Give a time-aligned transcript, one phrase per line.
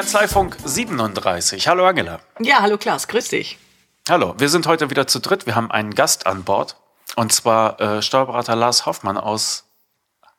[0.00, 1.68] Kanzleifunk 37.
[1.68, 2.20] Hallo Angela.
[2.38, 3.58] Ja, hallo Klaas, grüß dich.
[4.08, 5.44] Hallo, wir sind heute wieder zu dritt.
[5.44, 6.76] Wir haben einen Gast an Bord.
[7.16, 9.64] Und zwar äh, Steuerberater Lars Hoffmann aus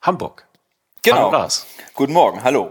[0.00, 0.48] Hamburg.
[1.04, 1.16] Genau.
[1.16, 1.66] Hallo Lars.
[1.94, 2.70] Guten Morgen, hallo.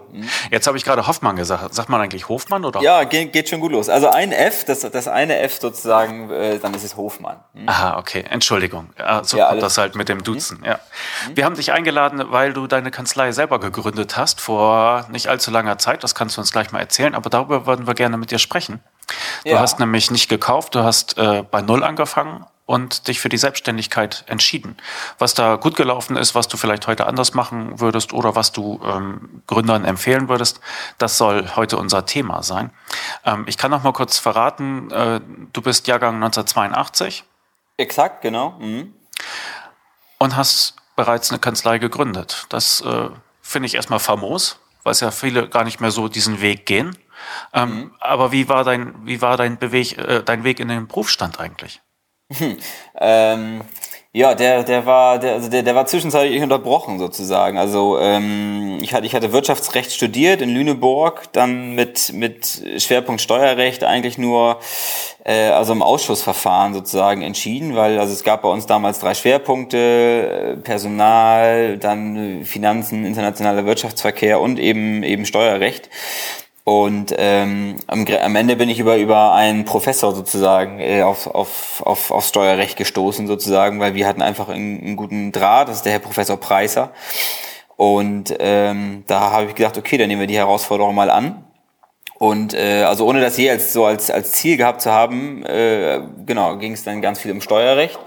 [0.52, 1.76] Jetzt habe ich gerade Hoffmann gesagt.
[1.76, 2.82] Sagt man eigentlich Hofmann oder?
[2.82, 3.90] Ja, geht, geht schon gut los.
[3.90, 7.42] Also ein F, das, das eine F sozusagen, äh, dann ist es Hofmann.
[7.54, 7.68] Hm?
[7.68, 8.24] Aha, okay.
[8.30, 8.90] Entschuldigung.
[8.98, 10.64] Ja, so Ja, kommt das halt mit dem Duzen.
[10.66, 10.80] Ja.
[11.36, 15.78] Wir haben dich eingeladen, weil du deine Kanzlei selber gegründet hast vor nicht allzu langer
[15.78, 16.02] Zeit.
[16.04, 17.14] Das kannst du uns gleich mal erzählen.
[17.16, 18.80] Aber darüber würden wir gerne mit dir sprechen.
[19.44, 19.60] Du Ja.
[19.60, 24.24] hast nämlich nicht gekauft, du hast äh, bei Null angefangen und dich für die Selbstständigkeit
[24.28, 24.78] entschieden.
[25.20, 28.80] Was da gut gelaufen ist, was du vielleicht heute anders machen würdest oder was du
[28.86, 30.62] ähm, Gründern empfehlen würdest,
[30.98, 32.72] das soll heute unser Thema sein.
[33.26, 35.20] Ähm, ich kann noch mal kurz verraten, äh,
[35.52, 37.26] du bist Jahrgang 1982
[37.76, 38.52] Exakt, genau.
[38.52, 38.94] Mhm.
[40.18, 42.46] und hast bereits eine Kanzlei gegründet.
[42.48, 43.10] Das äh,
[43.42, 46.96] finde ich erstmal famos, weil es ja viele gar nicht mehr so diesen Weg gehen.
[47.52, 51.38] Ähm, Aber wie war dein, wie war dein, Beweg, äh, dein Weg in den Berufsstand
[51.38, 51.82] eigentlich?
[53.04, 53.62] Ähm,
[54.14, 57.58] ja, der, der war, der, also der, der war zwischenzeitlich unterbrochen sozusagen.
[57.58, 63.86] Also ähm, ich hatte, ich hatte Wirtschaftsrecht studiert in Lüneburg, dann mit mit Schwerpunkt Steuerrecht
[63.86, 64.60] eigentlich nur
[65.24, 69.78] äh, also im Ausschussverfahren sozusagen entschieden, weil also es gab bei uns damals drei Schwerpunkte:
[69.78, 75.90] äh, Personal, dann Finanzen, internationaler Wirtschaftsverkehr und eben eben Steuerrecht.
[76.64, 81.82] Und ähm, am, am Ende bin ich über, über einen Professor sozusagen äh, auf, auf,
[81.84, 85.86] auf, auf Steuerrecht gestoßen sozusagen, weil wir hatten einfach einen, einen guten Draht, das ist
[85.86, 86.92] der Herr Professor Preiser.
[87.78, 91.44] Und ähm, da habe ich gedacht, okay, dann nehmen wir die Herausforderung mal an.
[92.20, 96.02] Und äh, also ohne das je als so als, als Ziel gehabt zu haben, äh,
[96.28, 97.98] genau, ging es dann ganz viel um Steuerrecht.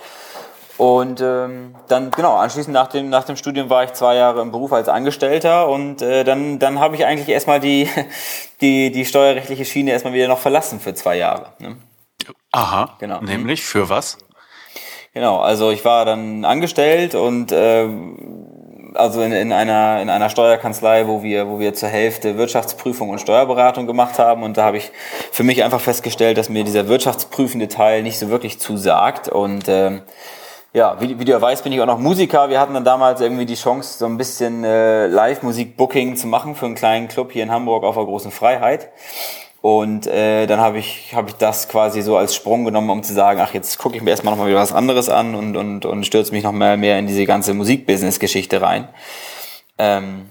[0.76, 4.50] Und ähm, dann, genau, anschließend nach dem, nach dem Studium war ich zwei Jahre im
[4.50, 7.88] Beruf als Angestellter und äh, dann, dann habe ich eigentlich erstmal die,
[8.60, 11.52] die, die steuerrechtliche Schiene erstmal wieder noch verlassen für zwei Jahre.
[11.60, 11.76] Ne?
[12.50, 13.20] Aha, Genau.
[13.20, 14.18] nämlich für was?
[15.12, 17.88] Genau, also ich war dann angestellt und äh,
[18.94, 23.20] also in, in, einer, in einer Steuerkanzlei, wo wir, wo wir zur Hälfte Wirtschaftsprüfung und
[23.20, 24.42] Steuerberatung gemacht haben.
[24.42, 24.90] Und da habe ich
[25.32, 29.28] für mich einfach festgestellt, dass mir dieser wirtschaftsprüfende Teil nicht so wirklich zusagt.
[29.28, 30.02] Und ähm,
[30.74, 32.48] ja, wie, wie du ja weißt, bin ich auch noch Musiker.
[32.50, 36.66] Wir hatten dann damals irgendwie die Chance, so ein bisschen äh, Live-Musik-Booking zu machen für
[36.66, 38.88] einen kleinen Club hier in Hamburg auf der Großen Freiheit.
[39.60, 43.14] Und äh, dann habe ich, hab ich das quasi so als Sprung genommen, um zu
[43.14, 45.86] sagen, ach, jetzt gucke ich mir erstmal noch mal wieder was anderes an und, und,
[45.86, 48.88] und stürze mich noch mehr, mehr in diese ganze Musikbusiness-Geschichte rein.
[49.78, 50.28] Ähm,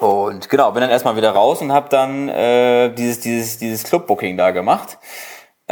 [0.00, 4.36] und genau, bin dann erstmal wieder raus und habe dann äh, dieses, dieses, dieses Clubbooking
[4.36, 4.98] da gemacht.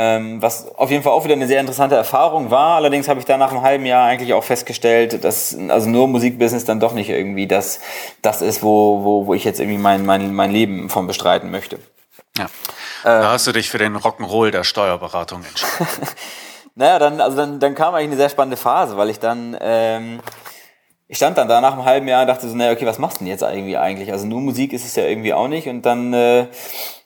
[0.00, 2.76] Ähm, was auf jeden Fall auch wieder eine sehr interessante Erfahrung war.
[2.76, 6.64] Allerdings habe ich da nach einem halben Jahr eigentlich auch festgestellt, dass also nur Musikbusiness
[6.64, 7.80] dann doch nicht irgendwie das,
[8.22, 11.80] das ist, wo, wo, wo ich jetzt irgendwie mein, mein, mein Leben von bestreiten möchte.
[12.38, 12.46] Ja.
[13.02, 15.88] da hast du dich für den Rock'n'Roll der Steuerberatung entschieden.
[16.78, 20.20] Naja, dann, also dann, dann kam eigentlich eine sehr spannende Phase, weil ich dann, ähm,
[21.08, 23.16] ich stand dann da nach einem halben Jahr und dachte so, naja, okay, was machst
[23.16, 24.12] du denn jetzt irgendwie eigentlich?
[24.12, 25.66] Also nur Musik ist es ja irgendwie auch nicht.
[25.66, 26.46] Und dann äh,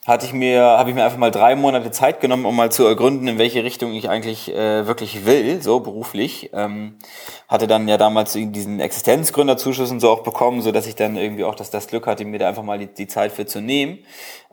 [0.05, 2.85] hatte ich mir, habe ich mir einfach mal drei Monate Zeit genommen, um mal zu
[2.85, 6.51] ergründen, in welche Richtung ich eigentlich äh, wirklich will, so beruflich.
[6.53, 6.99] Ähm,
[7.47, 11.45] hatte dann ja damals diesen Existenzgründerzuschuss und so auch bekommen, so dass ich dann irgendwie
[11.45, 14.01] auch das, das Glück hatte, mir da einfach mal die, die Zeit für zu nehmen.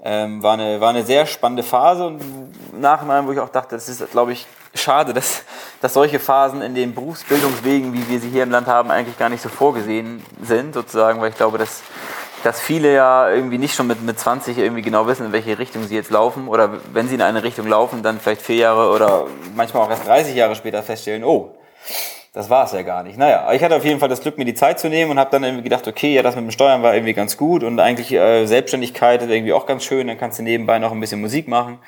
[0.04, 3.76] Ähm, war, eine, war eine sehr spannende Phase und im Nachhinein, wo ich auch dachte,
[3.76, 4.46] das ist, glaube ich,
[4.76, 5.42] schade, dass,
[5.82, 9.30] dass solche Phasen in den Berufsbildungswegen, wie wir sie hier im Land haben, eigentlich gar
[9.30, 11.82] nicht so vorgesehen sind, sozusagen, weil ich glaube, dass,
[12.44, 15.84] dass viele ja irgendwie nicht schon mit, mit 20 irgendwie genau wissen, in welche Richtung
[15.88, 16.48] sie jetzt laufen.
[16.48, 20.08] Oder wenn sie in eine Richtung laufen, dann vielleicht vier Jahre oder manchmal auch erst
[20.08, 21.56] 30 Jahre später feststellen, oh,
[22.34, 23.18] das war es ja gar nicht.
[23.18, 25.32] Naja, ich hatte auf jeden Fall das Glück, mir die Zeit zu nehmen und habe
[25.32, 28.12] dann irgendwie gedacht, okay, ja, das mit dem Steuern war irgendwie ganz gut und eigentlich
[28.12, 31.48] äh, Selbstständigkeit ist irgendwie auch ganz schön, dann kannst du nebenbei noch ein bisschen Musik
[31.48, 31.80] machen.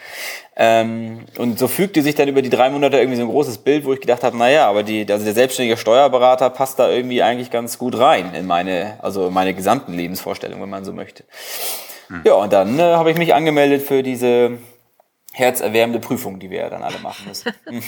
[0.55, 3.85] Ähm, und so fügte sich dann über die drei Monate irgendwie so ein großes Bild,
[3.85, 7.51] wo ich gedacht habe, naja, aber die, also der selbstständige Steuerberater passt da irgendwie eigentlich
[7.51, 11.23] ganz gut rein in meine, also in meine gesamten Lebensvorstellungen, wenn man so möchte.
[12.23, 14.57] Ja, und dann äh, habe ich mich angemeldet für diese
[15.33, 17.53] herzerwärmende Prüfung, die wir ja dann alle machen müssen.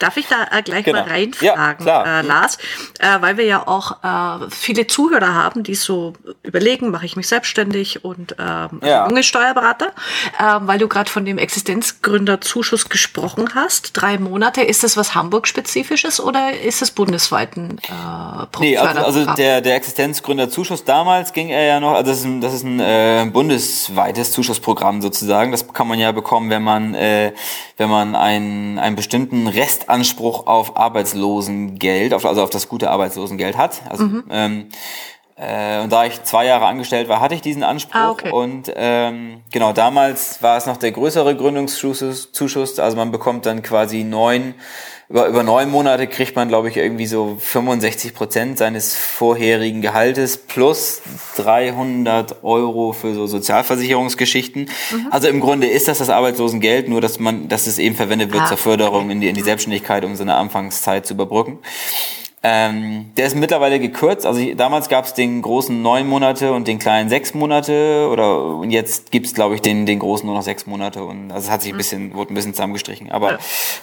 [0.00, 1.00] Darf ich da äh, gleich Genau.
[1.00, 2.58] mal reinfragen, Ja, äh, Lars?
[2.98, 7.28] Äh, weil wir ja auch äh, viele Zuhörer haben, die so überlegen, mache ich mich
[7.28, 9.06] selbstständig und ähm, Ja.
[9.08, 9.92] junge Steuerberater,
[10.38, 13.92] äh, weil du gerade von dem Existenzgründerzuschuss gesprochen hast.
[13.92, 19.34] Drei Monate, ist das was Hamburg-spezifisches oder ist es bundesweit ein äh, Nee, also, also
[19.34, 22.80] der, der Existenzgründerzuschuss damals ging er ja noch, also das ist ein, das ist ein
[22.80, 25.52] äh, bundesweites Zuschussprogramm sozusagen.
[25.52, 27.32] Das kann man ja bekommen, wenn man, äh,
[27.76, 33.82] wenn man einen, einen bestimmten Restanspruch auf Arbeitslosengeld, auf, also auf das gute Arbeitslosengeld hat.
[33.90, 34.68] Also, ähm,
[35.40, 37.94] Äh, und da ich zwei Jahre angestellt war, hatte ich diesen Anspruch.
[37.94, 38.30] Ah, okay.
[38.30, 42.30] Und ähm, genau, damals war es noch der größere Gründungszuschuss.
[42.32, 42.78] Zuschuss.
[42.78, 44.54] Also man bekommt dann quasi neun,
[45.10, 50.36] über, über neun Monate kriegt man, glaube ich, irgendwie so 65 Prozent seines vorherigen Gehaltes
[50.36, 51.02] plus
[51.36, 54.70] 300 Euro für so Sozialversicherungsgeschichten.
[55.10, 58.44] Also im Grunde ist das das Arbeitslosengeld, nur dass man, dass es eben verwendet wird
[58.44, 61.58] Ah, zur Förderung in die, in die Selbstständigkeit, um so eine Anfangszeit zu überbrücken.
[62.42, 64.24] Ähm, der ist mittlerweile gekürzt.
[64.24, 68.56] Also ich- damals gab es den großen neun Monate und den kleinen sechs Monate oder
[68.56, 71.50] und jetzt gibt's glaube ich den den großen nur noch sechs Monate und also es
[71.50, 73.10] hat sich ein bisschen wurde ein bisschen zusammengestrichen.
[73.10, 73.38] Aber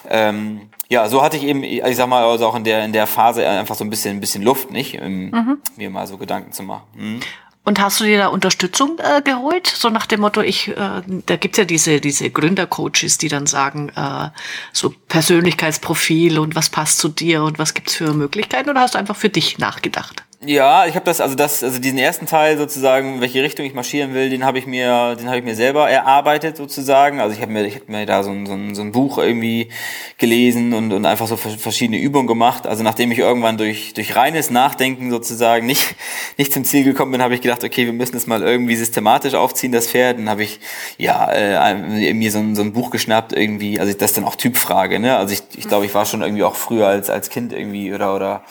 [0.08, 3.06] ähm, ja, so hatte ich eben, ich sag mal, also auch in der in der
[3.06, 6.64] Phase einfach so ein bisschen ein bisschen Luft, nicht, um, mir mal so Gedanken zu
[6.64, 6.82] machen.
[6.96, 7.20] Mhm.
[7.68, 9.66] Und hast du dir da Unterstützung äh, geholt?
[9.66, 13.90] So nach dem Motto, ich, äh, da gibt's ja diese, diese Gründercoaches, die dann sagen,
[13.94, 14.30] äh,
[14.72, 18.98] so Persönlichkeitsprofil und was passt zu dir und was gibt's für Möglichkeiten oder hast du
[18.98, 20.24] einfach für dich nachgedacht?
[20.46, 24.14] Ja, ich habe das, also das, also diesen ersten Teil sozusagen, welche Richtung ich marschieren
[24.14, 27.18] will, den habe ich mir, den habe ich mir selber erarbeitet sozusagen.
[27.18, 29.18] Also ich habe mir, ich habe mir da so ein, so, ein, so ein Buch
[29.18, 29.68] irgendwie
[30.16, 32.68] gelesen und, und einfach so vers- verschiedene Übungen gemacht.
[32.68, 35.96] Also nachdem ich irgendwann durch durch reines Nachdenken sozusagen nicht
[36.38, 39.34] nicht zum Ziel gekommen bin, habe ich gedacht, okay, wir müssen es mal irgendwie systematisch
[39.34, 40.18] aufziehen, das Pferd.
[40.20, 40.60] Dann habe ich
[40.98, 43.80] ja äh, mir so ein, so ein Buch geschnappt irgendwie.
[43.80, 45.16] Also das ist dann auch Typfrage, ne?
[45.16, 48.14] Also ich, ich glaube, ich war schon irgendwie auch früher als als Kind irgendwie oder
[48.14, 48.44] oder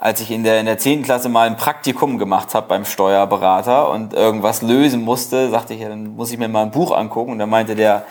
[0.00, 1.02] als ich in der in der 10.
[1.02, 5.88] Klasse mal ein Praktikum gemacht habe beim Steuerberater und irgendwas lösen musste, sagte ich, ja,
[5.90, 7.32] dann muss ich mir mal ein Buch angucken.
[7.32, 8.04] Und dann meinte der,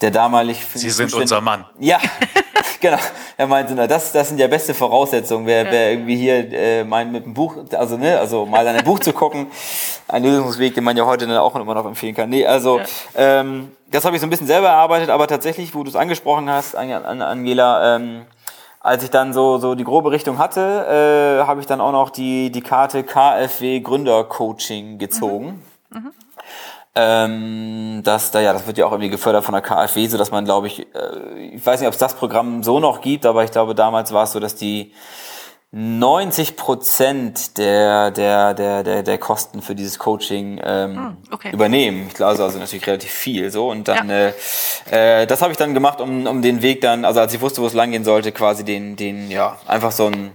[0.00, 0.64] der damalig...
[0.64, 1.64] für Sie sind Zustände- unser Mann.
[1.80, 1.98] Ja,
[2.80, 2.96] genau.
[3.36, 5.46] Er meinte, na, das, das sind ja beste Voraussetzungen.
[5.46, 8.84] Wer, wer irgendwie hier äh, meint, mit dem Buch, also ne, also mal an ein
[8.84, 9.48] Buch zu gucken,
[10.08, 12.28] ein Lösungsweg, den man ja heute dann auch immer noch empfehlen kann.
[12.30, 12.80] Nee, also
[13.16, 16.48] ähm, das habe ich so ein bisschen selber erarbeitet, aber tatsächlich, wo du es angesprochen
[16.48, 18.22] hast, An- An- Angela, ähm,
[18.80, 22.10] als ich dann so, so die grobe Richtung hatte, äh, habe ich dann auch noch
[22.10, 25.62] die, die Karte KfW Gründercoaching gezogen.
[26.94, 30.32] Ähm, das, da, ja, das wird ja auch irgendwie gefördert von der KfW, so dass
[30.32, 33.44] man, glaube ich, äh, ich weiß nicht, ob es das Programm so noch gibt, aber
[33.44, 34.92] ich glaube, damals war es so, dass die
[35.72, 41.52] 90 Prozent der, der, der, der, der Kosten für dieses Coaching ähm, okay.
[41.52, 42.06] übernehmen.
[42.08, 43.70] Ich glaube, also natürlich relativ viel so.
[43.70, 44.32] Und dann, Ja.
[44.90, 47.40] äh, äh, das habe ich dann gemacht, um, um den Weg dann, also als ich
[47.40, 50.32] wusste, wo es lang gehen sollte, quasi den, den, ja, einfach so ein,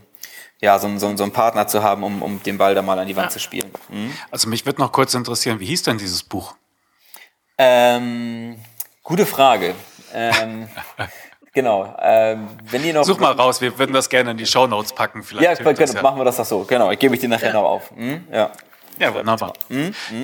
[0.62, 2.82] ja, so ein, so ein, so ein Partner zu haben, um, um den Ball da
[2.82, 3.32] mal an die Wand Ja.
[3.32, 3.70] zu spielen.
[3.90, 4.14] Mhm.
[4.32, 6.56] Also mich würde noch kurz interessieren, wie hieß denn dieses Buch?
[7.58, 8.56] Ähm,
[9.04, 9.76] gute Frage.
[10.14, 10.70] Ähm,
[11.56, 11.96] genau.
[12.00, 15.24] Ähm, wenn ihr noch Such mal raus, wir würden das gerne in die Shownotes packen.
[15.24, 16.64] Vielleicht Ja, das genau, machen wir das doch so.
[16.66, 17.90] Genau, ich gebe ich dir nachher noch auf.
[17.96, 18.28] Hm?
[18.32, 18.52] Ja.
[18.98, 19.54] Ja, wunderbar.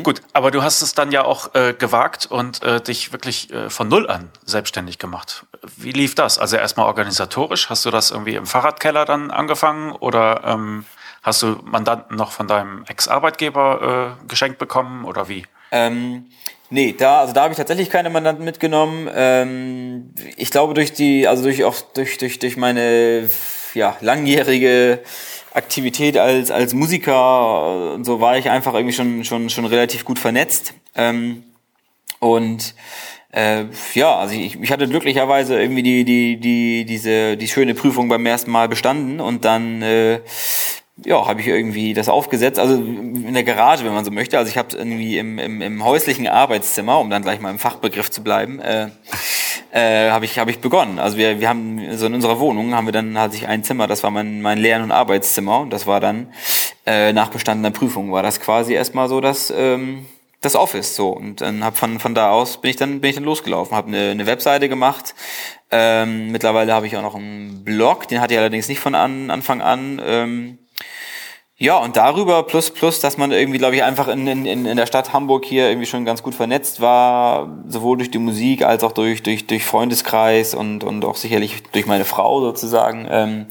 [0.04, 3.69] Gut, aber du hast es dann ja auch äh, gewagt und äh, dich wirklich äh,
[3.69, 5.45] von Null an selbstständig gemacht.
[5.75, 6.39] Wie lief das?
[6.39, 10.86] Also erstmal organisatorisch, hast du das irgendwie im Fahrradkeller dann angefangen oder ähm,
[11.22, 15.45] hast du Mandanten noch von deinem Ex-Arbeitgeber äh, geschenkt bekommen oder wie?
[15.72, 16.30] Ähm,
[16.71, 19.07] nee, da, also da habe ich tatsächlich keine Mandanten mitgenommen.
[19.13, 23.29] Ähm, ich glaube durch die, also durch auch durch, durch, durch meine
[23.75, 25.00] ja, langjährige
[25.53, 30.18] Aktivität als, als Musiker und so war ich einfach irgendwie schon, schon, schon relativ gut
[30.18, 30.73] vernetzt.
[30.95, 31.44] Ähm,
[32.19, 32.74] und
[33.31, 38.09] äh, ja, also ich, ich hatte glücklicherweise irgendwie die, die, die, diese, die schöne Prüfung
[38.09, 40.19] beim ersten Mal bestanden und dann äh,
[41.06, 44.38] ja, habe ich irgendwie das aufgesetzt, also in der Garage, wenn man so möchte.
[44.38, 48.12] Also ich habe irgendwie im, im, im häuslichen Arbeitszimmer, um dann gleich mal im Fachbegriff
[48.12, 48.89] zu bleiben, äh,
[49.72, 51.00] äh, habe ich, hab ich begonnen.
[51.00, 53.88] Also wir, wir haben so in unserer Wohnung haben wir dann hatte ich ein Zimmer,
[53.88, 56.27] das war mein, mein Lern- und Arbeitszimmer und das war dann
[56.86, 60.05] äh, nach bestandener Prüfung war das quasi erstmal so das ähm,
[60.41, 63.15] das Office so und dann hab von von da aus bin ich dann bin ich
[63.15, 65.13] dann losgelaufen, habe eine, eine Webseite gemacht.
[65.70, 69.29] Ähm, mittlerweile habe ich auch noch einen Blog, den hatte ich allerdings nicht von an,
[69.31, 70.01] Anfang an.
[70.03, 70.58] Ähm,
[71.62, 74.88] ja, und darüber plus plus, dass man irgendwie, glaube ich, einfach in, in, in der
[74.88, 78.94] Stadt Hamburg hier irgendwie schon ganz gut vernetzt war, sowohl durch die Musik als auch
[78.94, 83.46] durch, durch, durch Freundeskreis und, und auch sicherlich durch meine Frau sozusagen, ähm,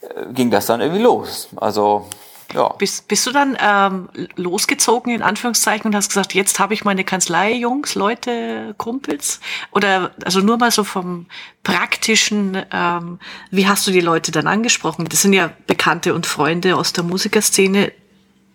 [0.00, 1.48] äh, ging das dann irgendwie los.
[1.54, 2.06] Also,
[2.54, 2.68] ja.
[2.78, 7.04] Bist, bist du dann ähm, losgezogen, in Anführungszeichen, und hast gesagt, jetzt habe ich meine
[7.04, 9.40] Kanzlei, Jungs, Leute, Kumpels?
[9.70, 11.26] Oder also nur mal so vom
[11.62, 13.18] praktischen, ähm,
[13.50, 15.06] wie hast du die Leute dann angesprochen?
[15.08, 17.92] Das sind ja Bekannte und Freunde aus der Musikerszene,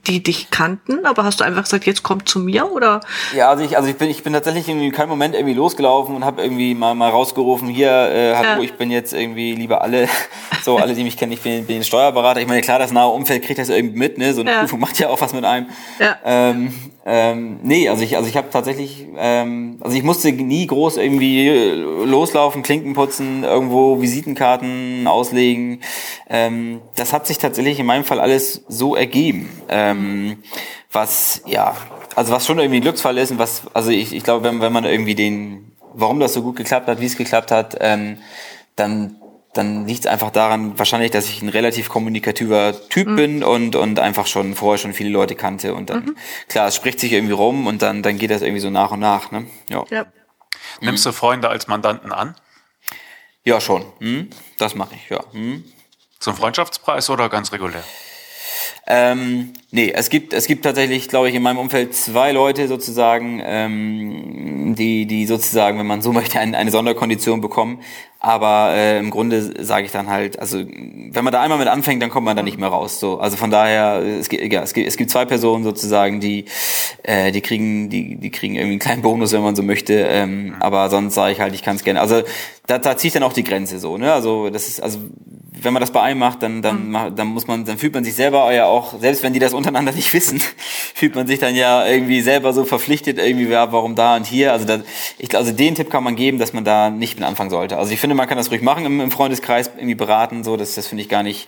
[0.08, 3.00] die dich kannten, aber hast du einfach gesagt, jetzt kommt zu mir oder?
[3.36, 6.26] Ja, also ich, also ich bin, ich bin tatsächlich in keinem Moment irgendwie losgelaufen und
[6.26, 8.62] habe irgendwie mal, mal rausgerufen, hier, äh, hallo, Ja.
[8.62, 10.10] ich bin jetzt irgendwie lieber alle,
[10.64, 12.42] so alle, die mich kennen, ich bin, bin Steuerberater.
[12.42, 14.34] Ich meine, klar, das nahe Umfeld kriegt das irgendwie mit, ne?
[14.34, 14.60] So eine Ja.
[14.60, 15.68] Prüfung macht ja auch was mit einem.
[16.00, 16.18] Ja.
[16.26, 16.74] Ähm,
[17.06, 21.50] ähm, nee, also ich, also ich habe tatsächlich, ähm, also ich musste nie groß irgendwie
[22.06, 25.82] loslaufen, Klinken putzen, irgendwo Visitenkarten auslegen.
[26.30, 29.50] Ähm, das hat sich tatsächlich in meinem Fall alles so ergeben.
[29.70, 30.44] Ähm, Ähm,
[30.92, 31.76] was, ja,
[32.16, 34.74] also was schon irgendwie ein Glücksfall ist und was, also ich, ich glaube, wenn, wenn
[34.74, 38.18] man irgendwie den, warum das so gut geklappt hat, wie es geklappt hat, ähm,
[38.76, 39.18] dann
[39.54, 43.16] dann liegt es einfach daran, wahrscheinlich, dass ich ein relativ kommunikativer Typ mhm.
[43.16, 45.76] bin und, und einfach schon vorher schon viele Leute kannte.
[45.76, 46.18] Und dann, mhm.
[46.48, 49.00] klar, es spricht sich irgendwie rum und dann, dann geht das irgendwie so nach und
[49.00, 49.32] nach.
[49.32, 49.46] Ne?
[49.70, 49.86] Ja.
[49.92, 50.06] ja.
[50.82, 52.36] Nimmst du Freunde als Mandanten an?
[53.44, 53.86] Ja, schon.
[54.00, 54.30] Hm?
[54.58, 55.24] Das mache ich, ja.
[55.34, 55.64] Hm?
[56.20, 57.84] Zum Freundschaftspreis oder ganz regulär?
[58.86, 63.42] Ähm, nee, es gibt, es gibt tatsächlich, glaube ich, in meinem Umfeld zwei Leute sozusagen,
[63.44, 67.80] ähm, die, die sozusagen, wenn man so möchte, eine, eine Sonderkondition bekommen.
[68.20, 72.02] Aber äh, im Grunde sage ich dann halt, also wenn man da einmal mit anfängt,
[72.02, 73.02] dann kommt man da nicht mehr raus.
[73.02, 76.46] So, also von daher, es gibt, ja, es gibt, es gibt zwei Personen sozusagen, die,
[77.04, 79.94] äh, die kriegen, die, die kriegen irgendwie einen kleinen Bonus, wenn man so möchte.
[79.96, 82.00] Ähm, aber sonst sage ich halt, ich kann es gerne.
[82.00, 82.24] Also
[82.68, 83.98] da, da ziehe ich dann auch die Grenze so.
[83.98, 84.14] Ne?
[84.14, 85.00] Also das ist, also
[85.64, 87.16] wenn man das bei einem macht, dann, dann, mhm.
[87.16, 89.92] dann muss man, dann fühlt man sich selber ja auch, selbst wenn die das untereinander
[89.96, 90.42] nicht wissen,
[90.94, 94.52] fühlt man sich dann ja irgendwie selber so verpflichtet, irgendwie, ja, warum da und hier.
[94.52, 94.80] Also, da,
[95.18, 97.78] ich, also den Tipp kann man geben, dass man da nicht mit anfangen sollte.
[97.78, 100.76] Also ich finde, man kann das ruhig machen im, im Freundeskreis, irgendwie beraten, so, das,
[100.76, 101.48] das finde ich gar nicht,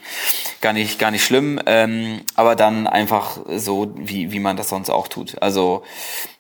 [0.62, 1.60] gar nicht, gar nicht schlimm.
[1.65, 5.41] Ähm, aber dann einfach so, wie, wie man das sonst auch tut.
[5.41, 5.84] Also,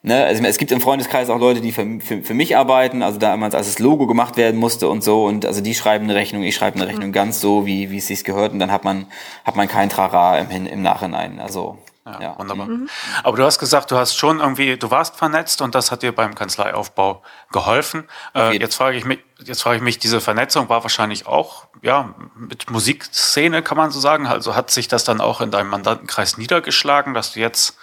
[0.03, 3.19] ne, also es gibt im Freundeskreis auch Leute, die für, für, für mich arbeiten, also
[3.19, 6.41] damals, als das Logo gemacht werden musste und so, und also die schreiben eine Rechnung,
[6.41, 7.13] ich schreibe eine Rechnung mhm.
[7.13, 9.05] ganz so, wie, wie es sich gehört, und dann hat man,
[9.43, 11.39] hat man kein Trara im, im Nachhinein.
[11.39, 12.67] Also ja, ja, wunderbar.
[12.67, 12.89] Mhm.
[13.23, 16.13] Aber du hast gesagt, du hast schon irgendwie, du warst vernetzt und das hat dir
[16.13, 18.07] beim Kanzleiaufbau geholfen.
[18.35, 22.13] Äh, jetzt frage ich mich, jetzt frage ich mich, diese Vernetzung war wahrscheinlich auch, ja,
[22.35, 24.27] mit Musikszene kann man so sagen.
[24.27, 27.77] Also hat sich das dann auch in deinem Mandantenkreis niedergeschlagen, dass du jetzt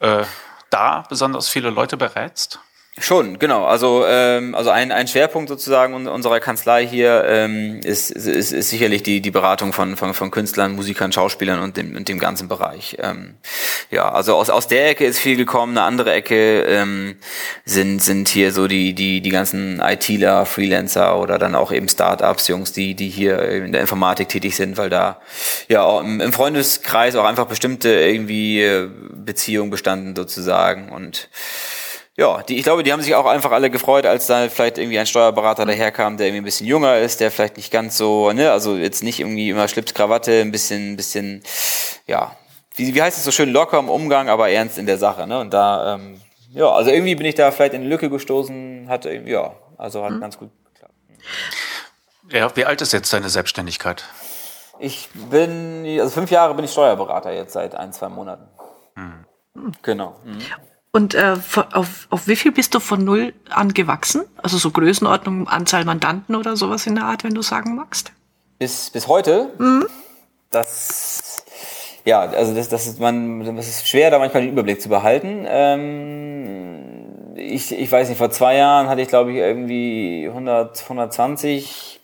[0.00, 0.24] äh,
[0.68, 2.60] da besonders viele Leute berätst?
[2.98, 3.64] Schon, genau.
[3.64, 9.02] Also, ähm, also ein, ein Schwerpunkt sozusagen unserer Kanzlei hier ähm, ist, ist, ist sicherlich
[9.02, 12.98] die, die Beratung von, von, von Künstlern, Musikern, Schauspielern und dem, und dem ganzen Bereich.
[13.00, 13.36] Ähm,
[13.90, 15.78] ja, also aus, aus der Ecke ist viel gekommen.
[15.78, 17.16] Eine andere Ecke ähm,
[17.64, 22.48] sind, sind hier so die, die, die ganzen ITler, Freelancer oder dann auch eben Startups,
[22.48, 25.22] Jungs, die, die hier in der Informatik tätig sind, weil da
[25.66, 31.30] ja auch im, im Freundeskreis auch einfach bestimmte irgendwie äh, Beziehungen bestanden sozusagen und
[32.16, 34.98] ja, die, ich glaube, die haben sich auch einfach alle gefreut, als da vielleicht irgendwie
[34.98, 38.52] ein Steuerberater daherkam, der irgendwie ein bisschen jünger ist, der vielleicht nicht ganz so, ne,
[38.52, 41.42] also jetzt nicht irgendwie immer Schlips, Krawatte, ein bisschen, bisschen,
[42.06, 42.36] ja,
[42.74, 45.40] wie, wie heißt es so schön, locker im Umgang, aber ernst in der Sache, ne?
[45.40, 49.10] Und da, ähm, ja, also irgendwie bin ich da vielleicht in eine Lücke gestoßen, hatte
[49.10, 50.20] irgendwie, ja, also hat mhm.
[50.20, 50.94] ganz gut geklappt.
[52.30, 54.04] Ja, wie alt ist jetzt deine Selbstständigkeit?
[54.78, 58.48] Ich bin, also fünf Jahre bin ich Steuerberater jetzt seit ein, zwei Monaten.
[58.96, 59.72] Mhm.
[59.82, 60.16] Genau.
[60.24, 60.40] Mhm.
[60.94, 61.36] Und äh,
[61.72, 64.24] auf, auf wie viel bist du von null an gewachsen?
[64.36, 68.12] Also so Größenordnung, Anzahl Mandanten oder sowas in der Art, wenn du sagen magst?
[68.58, 69.50] Bis, bis heute?
[69.58, 69.86] Mhm.
[70.50, 71.44] Das,
[72.04, 75.46] ja, also das, das, ist man, das ist schwer, da manchmal den Überblick zu behalten.
[75.48, 82.02] Ähm, ich, ich weiß nicht, vor zwei Jahren hatte ich, glaube ich, irgendwie 100, 120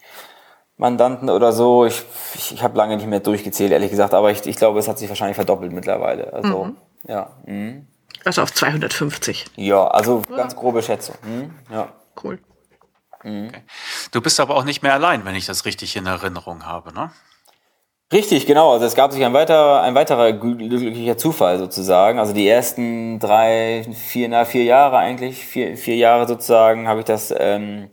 [0.79, 1.85] Mandanten oder so.
[1.85, 2.05] Ich,
[2.35, 4.99] ich, ich habe lange nicht mehr durchgezählt, ehrlich gesagt, aber ich, ich glaube, es hat
[4.99, 6.33] sich wahrscheinlich verdoppelt mittlerweile.
[6.33, 6.77] Also, mhm.
[7.07, 7.31] ja.
[7.45, 7.87] Mhm.
[8.25, 9.47] Also auf 250.
[9.57, 11.17] Ja, also ganz grobe Schätzung.
[11.23, 11.55] Hm?
[11.71, 11.89] Ja.
[12.23, 12.39] Cool.
[13.23, 13.49] Mhm.
[13.49, 13.63] Okay.
[14.13, 17.11] Du bist aber auch nicht mehr allein, wenn ich das richtig in Erinnerung habe, ne?
[18.11, 18.73] Richtig, genau.
[18.73, 22.19] Also es gab sich ein weiterer, ein weiterer glücklicher Zufall sozusagen.
[22.19, 27.07] Also die ersten drei, vier, na, vier Jahre eigentlich, vier, vier Jahre sozusagen, habe ich
[27.07, 27.91] das ähm,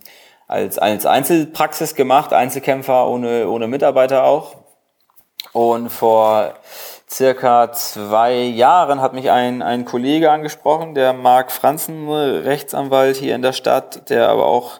[0.47, 4.55] als, als Einzelpraxis gemacht, Einzelkämpfer ohne, ohne Mitarbeiter auch.
[5.51, 6.53] Und vor
[7.09, 13.41] circa zwei Jahren hat mich ein, ein Kollege angesprochen, der Marc Franzen, Rechtsanwalt hier in
[13.41, 14.79] der Stadt, der aber auch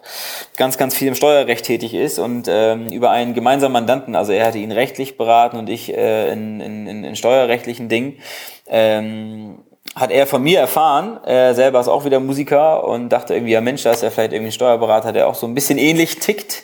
[0.58, 4.48] ganz, ganz viel im Steuerrecht tätig ist und ähm, über einen gemeinsamen Mandanten, also er
[4.48, 8.20] hatte ihn rechtlich beraten und ich äh, in, in, in steuerrechtlichen Dingen,
[8.68, 9.64] ähm,
[9.96, 13.62] hat er von mir erfahren, er selber ist auch wieder Musiker und dachte irgendwie, ja
[13.62, 16.64] Mensch, da ist ja vielleicht irgendwie ein Steuerberater, der auch so ein bisschen ähnlich tickt.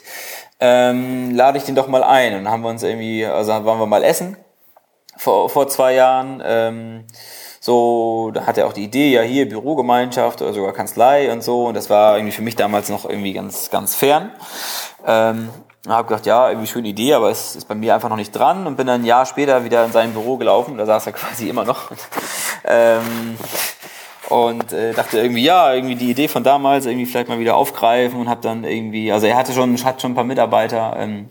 [0.60, 2.36] Ähm, lade ich den doch mal ein.
[2.36, 4.36] Und haben wir uns irgendwie, also waren wir mal essen
[5.22, 6.42] vor, vor zwei Jahren.
[6.44, 7.04] Ähm,
[7.60, 11.66] so, da hatte er auch die Idee, ja hier Bürogemeinschaft oder sogar Kanzlei und so.
[11.66, 14.32] Und das war irgendwie für mich damals noch irgendwie ganz, ganz fern.
[15.06, 15.48] Ähm,
[15.86, 18.66] habe gedacht, ja, irgendwie schöne Idee, aber es ist bei mir einfach noch nicht dran
[18.66, 20.76] und bin dann ein Jahr später wieder in sein Büro gelaufen.
[20.76, 21.92] Da saß er quasi immer noch.
[22.64, 23.36] ähm,
[24.28, 28.18] und äh, dachte irgendwie, ja, irgendwie die Idee von damals irgendwie vielleicht mal wieder aufgreifen
[28.18, 30.96] und habe dann irgendwie, also er hatte schon, hat schon ein paar Mitarbeiter.
[30.98, 31.28] Ähm,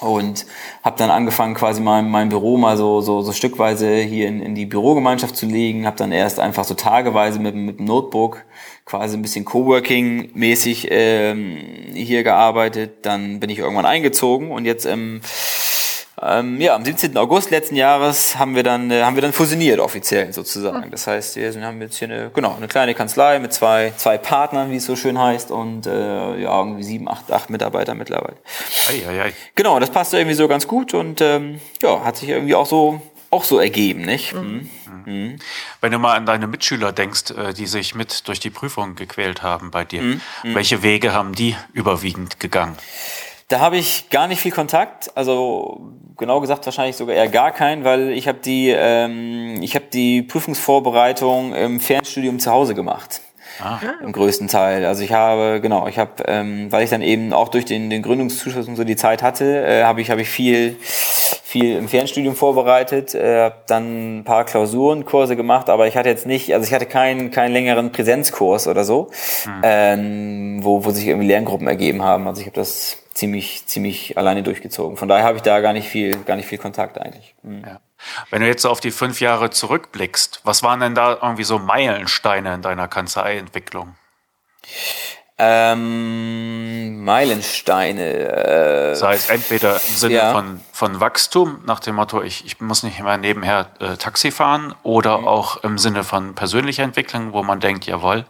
[0.00, 0.46] und
[0.84, 4.54] habe dann angefangen quasi mein, mein Büro mal so, so, so stückweise hier in, in
[4.54, 8.44] die Bürogemeinschaft zu legen, habe dann erst einfach so tageweise mit, mit dem Notebook
[8.84, 11.58] quasi ein bisschen Coworking-mäßig ähm,
[11.92, 15.20] hier gearbeitet, dann bin ich irgendwann eingezogen und jetzt im
[16.22, 17.16] ähm, ja, am 17.
[17.16, 20.90] August letzten Jahres haben wir dann, äh, haben wir dann fusioniert offiziell sozusagen.
[20.90, 24.18] Das heißt, wir sind, haben jetzt hier eine, genau, eine kleine Kanzlei mit zwei, zwei
[24.18, 28.36] Partnern, wie es so schön heißt, und äh, ja, irgendwie sieben, acht, acht Mitarbeiter mittlerweile.
[28.88, 29.32] Ei, ei, ei.
[29.54, 33.00] Genau, das passte irgendwie so ganz gut und ähm, ja, hat sich irgendwie auch so
[33.30, 34.34] auch so ergeben, nicht?
[34.34, 34.70] Mhm.
[35.04, 35.38] Mhm.
[35.80, 39.42] Wenn du mal an deine Mitschüler denkst, äh, die sich mit durch die Prüfung gequält
[39.42, 40.20] haben bei dir, mhm.
[40.42, 42.76] welche Wege haben die überwiegend gegangen?
[43.48, 45.80] Da habe ich gar nicht viel Kontakt, also
[46.18, 50.20] genau gesagt wahrscheinlich sogar eher gar keinen, weil ich habe die, ähm, ich habe die
[50.20, 53.22] Prüfungsvorbereitung im Fernstudium zu Hause gemacht.
[53.60, 53.78] Ah.
[54.02, 54.84] Im größten Teil.
[54.84, 58.02] Also ich habe, genau, ich habe, ähm, weil ich dann eben auch durch den, den
[58.02, 62.36] Gründungszuschuss und so die Zeit hatte, äh, habe ich, habe ich viel, viel im Fernstudium
[62.36, 66.74] vorbereitet, äh, habe dann ein paar Klausurenkurse gemacht, aber ich hatte jetzt nicht, also ich
[66.74, 69.10] hatte keinen, keinen längeren Präsenzkurs oder so,
[69.44, 69.52] hm.
[69.62, 72.28] ähm, wo, wo sich irgendwie Lerngruppen ergeben haben.
[72.28, 74.96] Also ich habe das ziemlich, ziemlich alleine durchgezogen.
[74.96, 77.34] Von daher habe ich da gar nicht viel, gar nicht viel Kontakt eigentlich.
[77.42, 77.64] Mhm.
[77.66, 77.80] Ja.
[78.30, 82.54] Wenn du jetzt auf die fünf Jahre zurückblickst, was waren denn da irgendwie so Meilensteine
[82.54, 83.96] in deiner Kanzleientwicklung?
[85.40, 88.92] Ähm, Meilensteine.
[88.92, 90.32] Äh, Sei es entweder im Sinne ja.
[90.32, 94.74] von, von Wachstum, nach dem Motto, ich, ich muss nicht immer nebenher äh, Taxi fahren,
[94.82, 95.28] oder mhm.
[95.28, 98.26] auch im Sinne von persönlicher Entwicklung, wo man denkt, jawohl,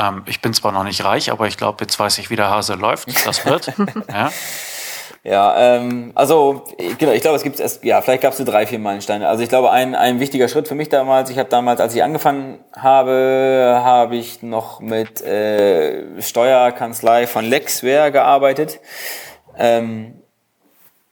[0.00, 2.50] ähm, ich bin zwar noch nicht reich, aber ich glaube, jetzt weiß ich, wie der
[2.50, 3.08] Hase läuft.
[3.26, 3.72] Das wird.
[4.08, 4.30] ja.
[5.22, 6.64] Ja, ähm, also
[6.96, 9.28] genau, ich glaube, es gibt es, ja, vielleicht gab es so drei, vier Meilensteine.
[9.28, 12.02] Also ich glaube, ein, ein wichtiger Schritt für mich damals, ich habe damals, als ich
[12.02, 18.80] angefangen habe, habe ich noch mit äh, Steuerkanzlei von Lexware gearbeitet.
[19.58, 20.14] Ähm,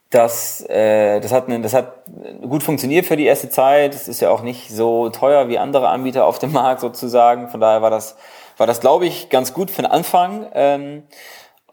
[0.09, 2.05] das, äh, das, hat, ne, das hat
[2.41, 3.93] gut funktioniert für die erste Zeit.
[3.93, 7.49] Es ist ja auch nicht so teuer wie andere Anbieter auf dem Markt sozusagen.
[7.49, 8.17] Von daher war das,
[8.59, 10.47] war das glaube ich, ganz gut für den Anfang.
[10.53, 11.03] Ähm,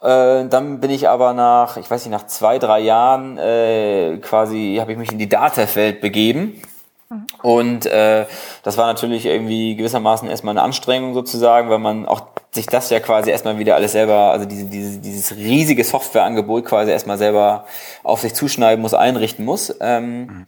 [0.01, 4.77] äh, dann bin ich aber nach, ich weiß nicht, nach zwei, drei Jahren äh, quasi,
[4.81, 6.61] habe ich mich in die Datafeld begeben.
[7.09, 7.27] Mhm.
[7.43, 8.27] Und äh,
[8.63, 12.23] das war natürlich irgendwie gewissermaßen erstmal eine Anstrengung sozusagen, weil man auch
[12.53, 16.91] sich das ja quasi erstmal wieder alles selber, also diese, diese, dieses riesige Softwareangebot quasi
[16.91, 17.67] erstmal selber
[18.03, 19.75] auf sich zuschneiden muss, einrichten muss.
[19.81, 20.47] Ähm, mhm.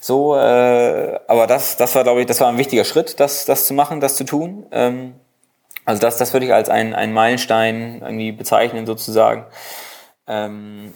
[0.00, 3.66] So, äh, aber das, das war, glaube ich, das war ein wichtiger Schritt, das, das
[3.66, 4.66] zu machen, das zu tun.
[4.70, 5.14] Ähm,
[5.86, 9.46] also das, das würde ich als einen, einen Meilenstein irgendwie bezeichnen sozusagen.
[10.26, 10.92] Ähm,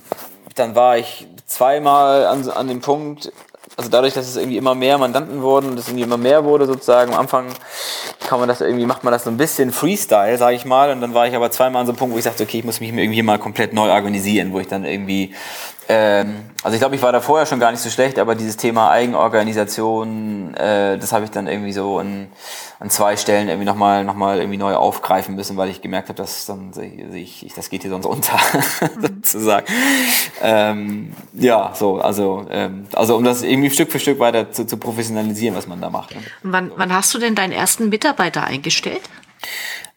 [0.56, 3.32] dann war ich zweimal an, an dem Punkt,
[3.76, 6.66] also dadurch, dass es irgendwie immer mehr Mandanten wurden und es irgendwie immer mehr wurde
[6.66, 7.46] sozusagen, am Anfang
[8.26, 10.90] kann man das irgendwie, macht man das so ein bisschen Freestyle, sage ich mal.
[10.90, 12.64] Und dann war ich aber zweimal an so einem Punkt, wo ich sagte, okay, ich
[12.64, 15.34] muss mich irgendwie mal komplett neu organisieren, wo ich dann irgendwie
[15.92, 18.56] ähm, also ich glaube, ich war da vorher schon gar nicht so schlecht, aber dieses
[18.56, 22.28] Thema Eigenorganisation, äh, das habe ich dann irgendwie so an,
[22.78, 26.16] an zwei Stellen irgendwie nochmal noch mal irgendwie neu aufgreifen müssen, weil ich gemerkt habe,
[26.16, 26.70] dass dann
[27.12, 28.38] ich, ich, das geht hier sonst unter,
[29.02, 29.66] sozusagen.
[30.40, 34.76] Ähm, ja, so, also, ähm, also um das irgendwie Stück für Stück weiter zu, zu
[34.76, 36.14] professionalisieren, was man da macht.
[36.14, 36.22] Ne?
[36.44, 39.02] Wann, wann hast du denn deinen ersten Mitarbeiter eingestellt?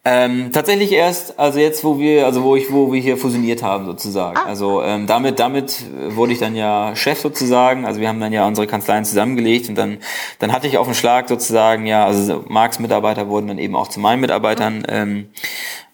[0.06, 3.86] Ähm, tatsächlich erst, also jetzt, wo wir, also wo ich, wo wir hier fusioniert haben
[3.86, 4.36] sozusagen.
[4.38, 4.48] Ah.
[4.48, 7.86] Also ähm, damit, damit wurde ich dann ja Chef sozusagen.
[7.86, 10.00] Also wir haben dann ja unsere Kanzleien zusammengelegt und dann,
[10.40, 13.88] dann hatte ich auf den Schlag sozusagen ja, also Marks Mitarbeiter wurden dann eben auch
[13.88, 14.80] zu meinen Mitarbeitern.
[14.80, 14.86] Mhm.
[14.90, 15.30] Ähm,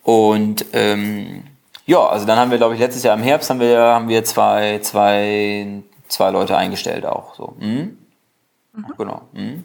[0.02, 1.44] und ähm,
[1.86, 4.24] ja, also dann haben wir, glaube ich, letztes Jahr im Herbst haben wir, haben wir
[4.24, 7.36] zwei, zwei, zwei Leute eingestellt auch.
[7.36, 7.54] So.
[7.60, 7.98] Mhm.
[8.74, 8.86] Mhm.
[8.98, 9.22] Genau.
[9.34, 9.64] Mhm.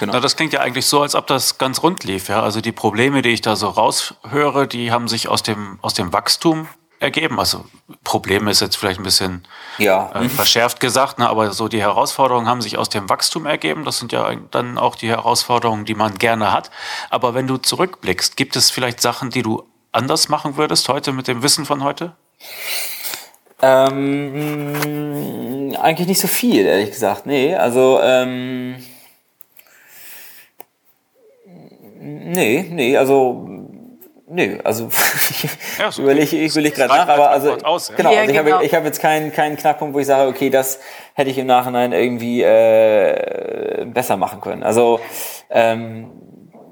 [0.00, 0.12] Genau.
[0.12, 2.28] Na, das klingt ja eigentlich so, als ob das ganz rund lief.
[2.28, 2.42] Ja?
[2.42, 6.12] Also die Probleme, die ich da so raushöre, die haben sich aus dem, aus dem
[6.12, 6.68] Wachstum
[7.00, 7.38] ergeben.
[7.38, 7.64] Also
[8.02, 9.46] Probleme ist jetzt vielleicht ein bisschen
[9.78, 10.10] ja.
[10.14, 11.28] äh, verschärft gesagt, ne?
[11.28, 13.84] aber so die Herausforderungen haben sich aus dem Wachstum ergeben.
[13.84, 16.70] Das sind ja dann auch die Herausforderungen, die man gerne hat.
[17.10, 21.28] Aber wenn du zurückblickst, gibt es vielleicht Sachen, die du anders machen würdest heute mit
[21.28, 22.12] dem Wissen von heute?
[23.62, 24.74] Ähm,
[25.80, 27.26] eigentlich nicht so viel, ehrlich gesagt.
[27.26, 28.84] Nee, also ähm
[32.04, 33.48] Nee, nee, also
[34.26, 34.88] Nee, also
[35.78, 37.94] ja, so überlege ich überleg gerade nach, aber also aus, ja.
[37.96, 38.54] genau, also ich genau.
[38.54, 40.80] habe ich habe jetzt keinen keinen Knackpunkt, wo ich sage, okay, das
[41.12, 44.62] hätte ich im Nachhinein irgendwie äh, besser machen können.
[44.62, 44.98] Also
[45.50, 46.10] ähm,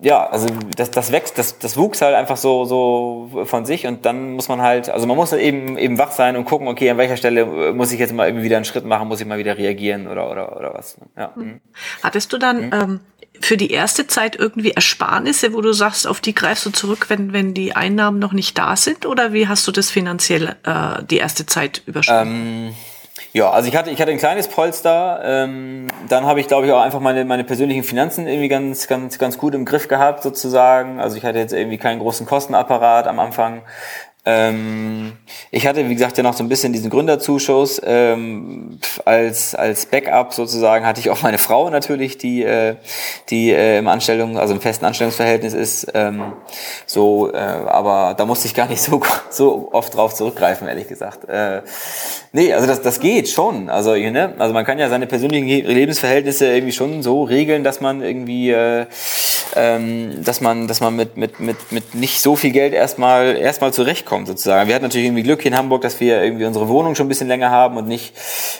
[0.03, 4.05] ja, also das, das wächst, das, das wuchs halt einfach so, so von sich und
[4.05, 6.91] dann muss man halt, also man muss halt eben, eben wach sein und gucken, okay,
[6.91, 9.38] an welcher Stelle muss ich jetzt mal irgendwie wieder einen Schritt machen, muss ich mal
[9.38, 10.97] wieder reagieren oder, oder, oder was.
[11.17, 11.33] Ja.
[11.37, 11.61] Mhm.
[12.03, 12.73] Hattest du dann mhm.
[12.73, 13.01] ähm,
[13.41, 17.33] für die erste Zeit irgendwie Ersparnisse, wo du sagst, auf die greifst du zurück, wenn,
[17.33, 19.07] wenn die Einnahmen noch nicht da sind?
[19.07, 22.69] Oder wie hast du das finanziell äh, die erste Zeit überstanden?
[22.69, 22.75] Ähm,
[23.33, 25.21] ja, also ich hatte, ich hatte ein kleines Polster.
[25.25, 29.19] Ähm, dann habe ich, glaube ich, auch einfach meine, meine persönlichen Finanzen irgendwie ganz, ganz,
[29.19, 31.01] ganz gut im Griff gehabt, sozusagen.
[31.01, 33.63] Also ich hatte jetzt irgendwie keinen großen Kostenapparat am Anfang.
[34.25, 35.15] Ähm,
[35.51, 37.83] ich hatte, wie gesagt, ja noch so ein bisschen diesen Gründerzuschuss.
[37.85, 42.77] Ähm, als, als Backup sozusagen hatte ich auch meine Frau natürlich, die, äh,
[43.31, 45.89] die äh, im Anstellung, also im festen Anstellungsverhältnis ist.
[45.95, 46.35] Ähm,
[46.87, 51.29] so, äh, aber da musste ich gar nicht so, so oft drauf zurückgreifen, ehrlich gesagt.
[51.29, 51.63] Äh,
[52.31, 53.71] nee, also das, das geht schon.
[53.71, 54.35] Also, ne?
[54.39, 58.87] also man kann ja seine persönlichen Lebensverhältnisse irgendwie schon so regeln, dass man irgendwie, äh,
[59.57, 63.73] ähm, dass man, dass man mit, mit, mit, mit nicht so viel Geld erstmal erstmal
[63.73, 64.68] zurechtkommt kommt sozusagen.
[64.68, 67.09] Wir hatten natürlich irgendwie Glück hier in Hamburg, dass wir irgendwie unsere Wohnung schon ein
[67.09, 68.14] bisschen länger haben und nicht,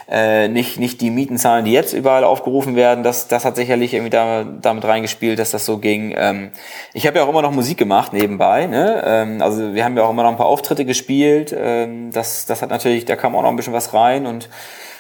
[0.09, 3.05] äh, nicht, nicht die Mieten zahlen, die jetzt überall aufgerufen werden.
[3.05, 6.15] Das, das hat sicherlich irgendwie da, damit reingespielt, dass das so ging.
[6.17, 6.53] Ähm,
[6.95, 8.65] ich habe ja auch immer noch Musik gemacht nebenbei.
[8.67, 9.03] Ne?
[9.05, 11.55] Ähm, also wir haben ja auch immer noch ein paar Auftritte gespielt.
[11.55, 14.49] Ähm, das, das hat natürlich, da kam auch noch ein bisschen was rein und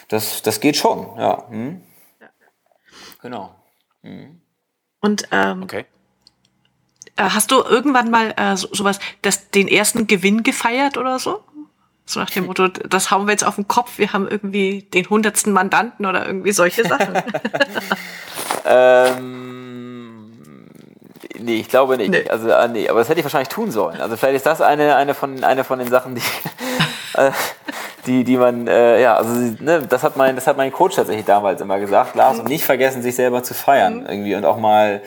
[0.08, 1.16] das, das geht schon.
[1.16, 1.48] Ja.
[1.48, 1.80] Hm?
[3.22, 3.54] Genau.
[4.02, 4.42] Hm.
[5.00, 5.86] Und ähm, okay.
[7.16, 11.42] Äh, hast du irgendwann mal äh, so, sowas, das, den ersten Gewinn gefeiert oder so?
[12.04, 15.08] So nach dem Motto, das hauen wir jetzt auf den Kopf, wir haben irgendwie den
[15.08, 17.14] hundertsten Mandanten oder irgendwie solche Sachen.
[18.66, 20.32] ähm,
[21.38, 22.10] nee, ich glaube nicht.
[22.10, 22.28] Nee.
[22.28, 24.00] Also, ah, nee, aber das hätte ich wahrscheinlich tun sollen.
[24.00, 26.22] Also vielleicht ist das eine, eine, von, eine von den Sachen, die,
[27.14, 27.30] äh,
[28.06, 31.24] die, die man, äh, ja, also ne, das hat mein, das hat mein Coach tatsächlich
[31.24, 34.06] damals immer gesagt, Lars, und nicht vergessen, sich selber zu feiern mhm.
[34.06, 35.02] irgendwie und auch mal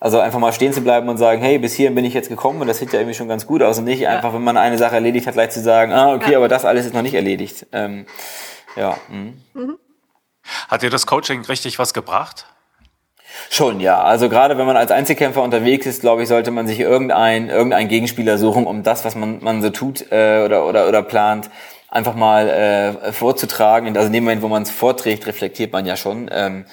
[0.00, 2.60] also einfach mal stehen zu bleiben und sagen, hey, bis hierhin bin ich jetzt gekommen
[2.60, 4.10] und das sieht ja irgendwie schon ganz gut aus und nicht ja.
[4.10, 6.38] einfach, wenn man eine Sache erledigt hat, gleich zu sagen, ah, okay, ja.
[6.38, 7.66] aber das alles ist noch nicht erledigt.
[7.72, 8.06] Ähm,
[8.76, 8.96] ja.
[9.08, 9.42] Mhm.
[9.54, 9.78] Mhm.
[10.68, 12.46] Hat dir das Coaching richtig was gebracht?
[13.50, 14.02] Schon, ja.
[14.02, 17.88] Also gerade wenn man als Einzelkämpfer unterwegs ist, glaube ich, sollte man sich irgendein, irgendein
[17.88, 21.50] Gegenspieler suchen, um das, was man, man so tut äh, oder, oder, oder plant,
[21.88, 23.96] einfach mal äh, vorzutragen.
[23.96, 26.30] Also in dem Moment, wo man es vorträgt, reflektiert man ja schon.
[26.32, 26.66] Ähm,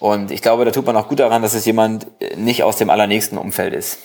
[0.00, 2.06] und ich glaube, da tut man auch gut daran, dass es jemand
[2.36, 3.98] nicht aus dem allernächsten Umfeld ist.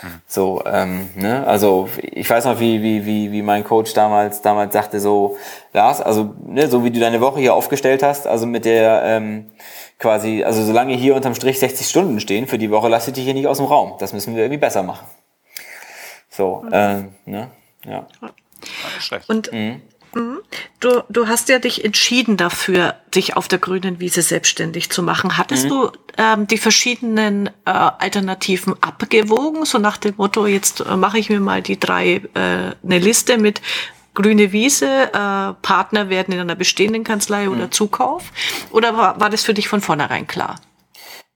[0.00, 0.20] Hm.
[0.26, 1.46] So, ähm, ne?
[1.46, 5.36] Also ich weiß noch, wie, wie, wie, wie mein Coach damals, damals sagte so,
[5.72, 9.50] Lars, also ne, so wie du deine Woche hier aufgestellt hast, also mit der ähm,
[9.98, 13.24] quasi, also solange hier unterm Strich 60 Stunden stehen für die Woche, lass ich dich
[13.24, 13.94] hier nicht aus dem Raum.
[13.98, 15.06] Das müssen wir irgendwie besser machen.
[16.30, 16.72] So, mhm.
[16.72, 17.50] äh, ne?
[17.84, 18.06] Ja.
[19.28, 19.58] Und mhm.
[19.58, 19.82] Mhm.
[20.80, 25.36] Du, du hast ja dich entschieden dafür, dich auf der grünen Wiese selbstständig zu machen.
[25.36, 25.68] Hattest mhm.
[25.68, 31.28] du ähm, die verschiedenen äh, Alternativen abgewogen, so nach dem Motto, jetzt äh, mache ich
[31.28, 33.60] mir mal die drei, äh, eine Liste mit
[34.14, 37.52] grüne Wiese, äh, Partner werden in einer bestehenden Kanzlei mhm.
[37.52, 38.32] oder Zukauf?
[38.70, 40.56] Oder war, war das für dich von vornherein klar?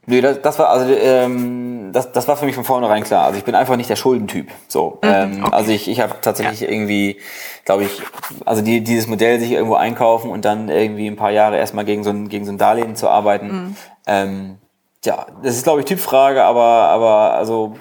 [0.06, 3.24] Nö, das, das war also ähm, das, das war für mich von vornherein klar.
[3.24, 4.50] Also ich bin einfach nicht der Schuldentyp.
[4.68, 5.54] So, mhm, ähm, okay.
[5.54, 6.68] also ich, ich habe tatsächlich ja.
[6.68, 7.18] irgendwie,
[7.64, 8.02] glaube ich,
[8.44, 12.04] also die, dieses Modell sich irgendwo einkaufen und dann irgendwie ein paar Jahre erstmal gegen
[12.04, 13.46] so ein gegen so ein Darlehen zu arbeiten.
[13.46, 13.76] Mhm.
[14.06, 14.58] Ähm,
[15.04, 17.76] ja, das ist glaube ich Typfrage, aber aber also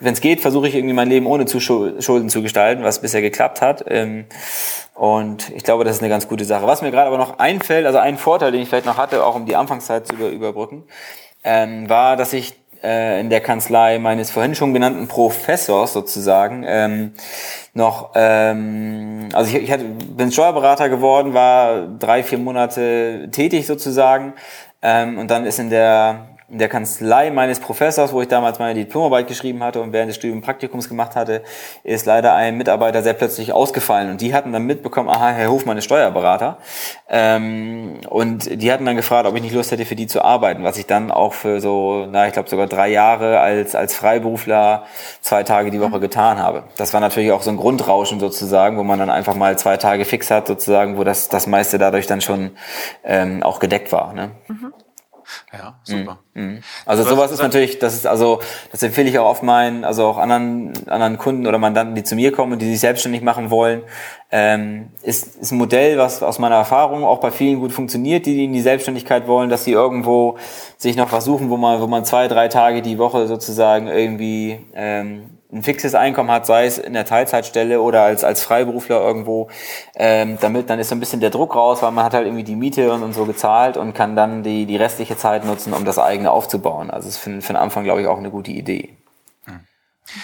[0.00, 3.20] wenn es geht, versuche ich irgendwie mein Leben ohne zu Schulden zu gestalten, was bisher
[3.20, 3.84] geklappt hat.
[3.88, 4.26] Ähm,
[4.94, 6.66] und ich glaube, das ist eine ganz gute Sache.
[6.66, 9.34] Was mir gerade aber noch einfällt, also ein Vorteil, den ich vielleicht noch hatte, auch
[9.34, 10.84] um die Anfangszeit zu über, überbrücken,
[11.44, 17.12] ähm, war, dass ich äh, in der Kanzlei meines vorhin schon genannten Professors sozusagen ähm,
[17.74, 24.34] noch, ähm, also ich, ich hatte, bin Steuerberater geworden, war drei, vier Monate tätig sozusagen
[24.82, 28.78] ähm, und dann ist in der in der Kanzlei meines Professors, wo ich damals meine
[28.78, 31.42] Diplomarbeit geschrieben hatte und während des Studiums Praktikums gemacht hatte,
[31.82, 34.10] ist leider ein Mitarbeiter sehr plötzlich ausgefallen.
[34.10, 36.58] Und die hatten dann mitbekommen, aha, Herr Hofmann ist Steuerberater.
[37.08, 40.62] Ähm, und die hatten dann gefragt, ob ich nicht Lust hätte, für die zu arbeiten,
[40.62, 44.84] was ich dann auch für so, na, ich glaube sogar drei Jahre als, als Freiberufler
[45.22, 46.64] zwei Tage die Woche getan habe.
[46.76, 50.04] Das war natürlich auch so ein Grundrauschen sozusagen, wo man dann einfach mal zwei Tage
[50.04, 52.50] fix hat sozusagen, wo das, das meiste dadurch dann schon
[53.04, 54.12] ähm, auch gedeckt war.
[54.12, 54.32] Ne?
[54.48, 54.74] Mhm.
[55.52, 56.18] Ja, super.
[56.34, 56.62] Mhm.
[56.86, 58.40] Also sowas ist natürlich, das ist also,
[58.70, 62.14] das empfehle ich auch oft meinen, also auch anderen, anderen Kunden oder Mandanten, die zu
[62.14, 63.82] mir kommen und die sich selbstständig machen wollen,
[64.30, 68.44] ähm, ist, ist ein Modell, was aus meiner Erfahrung auch bei vielen gut funktioniert, die
[68.44, 70.38] in die Selbstständigkeit wollen, dass sie irgendwo
[70.78, 75.31] sich noch versuchen, wo man, wo man zwei, drei Tage die Woche sozusagen irgendwie ähm,
[75.52, 79.50] ein fixes Einkommen hat, sei es in der Teilzeitstelle oder als, als Freiberufler irgendwo,
[79.94, 82.44] ähm, damit dann ist so ein bisschen der Druck raus, weil man hat halt irgendwie
[82.44, 85.84] die Miete und, und so gezahlt und kann dann die, die restliche Zeit nutzen, um
[85.84, 86.90] das eigene aufzubauen.
[86.90, 88.96] Also ist für, für den Anfang, glaube ich, auch eine gute Idee.
[89.44, 89.60] Hm.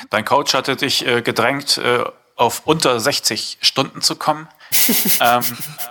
[0.09, 2.05] Dein Coach hatte dich äh, gedrängt, äh,
[2.37, 4.49] auf unter 60 Stunden zu kommen.
[5.21, 5.43] ähm,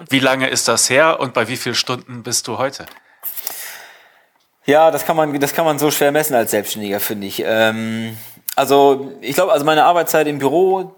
[0.10, 2.88] wie lange ist das her und bei wie vielen Stunden bist du heute?
[4.65, 7.43] Ja, das kann man, das kann man so schwer messen als Selbstständiger, finde ich.
[7.45, 8.17] Ähm,
[8.58, 10.93] also ich glaube, also meine Arbeitszeit im Büro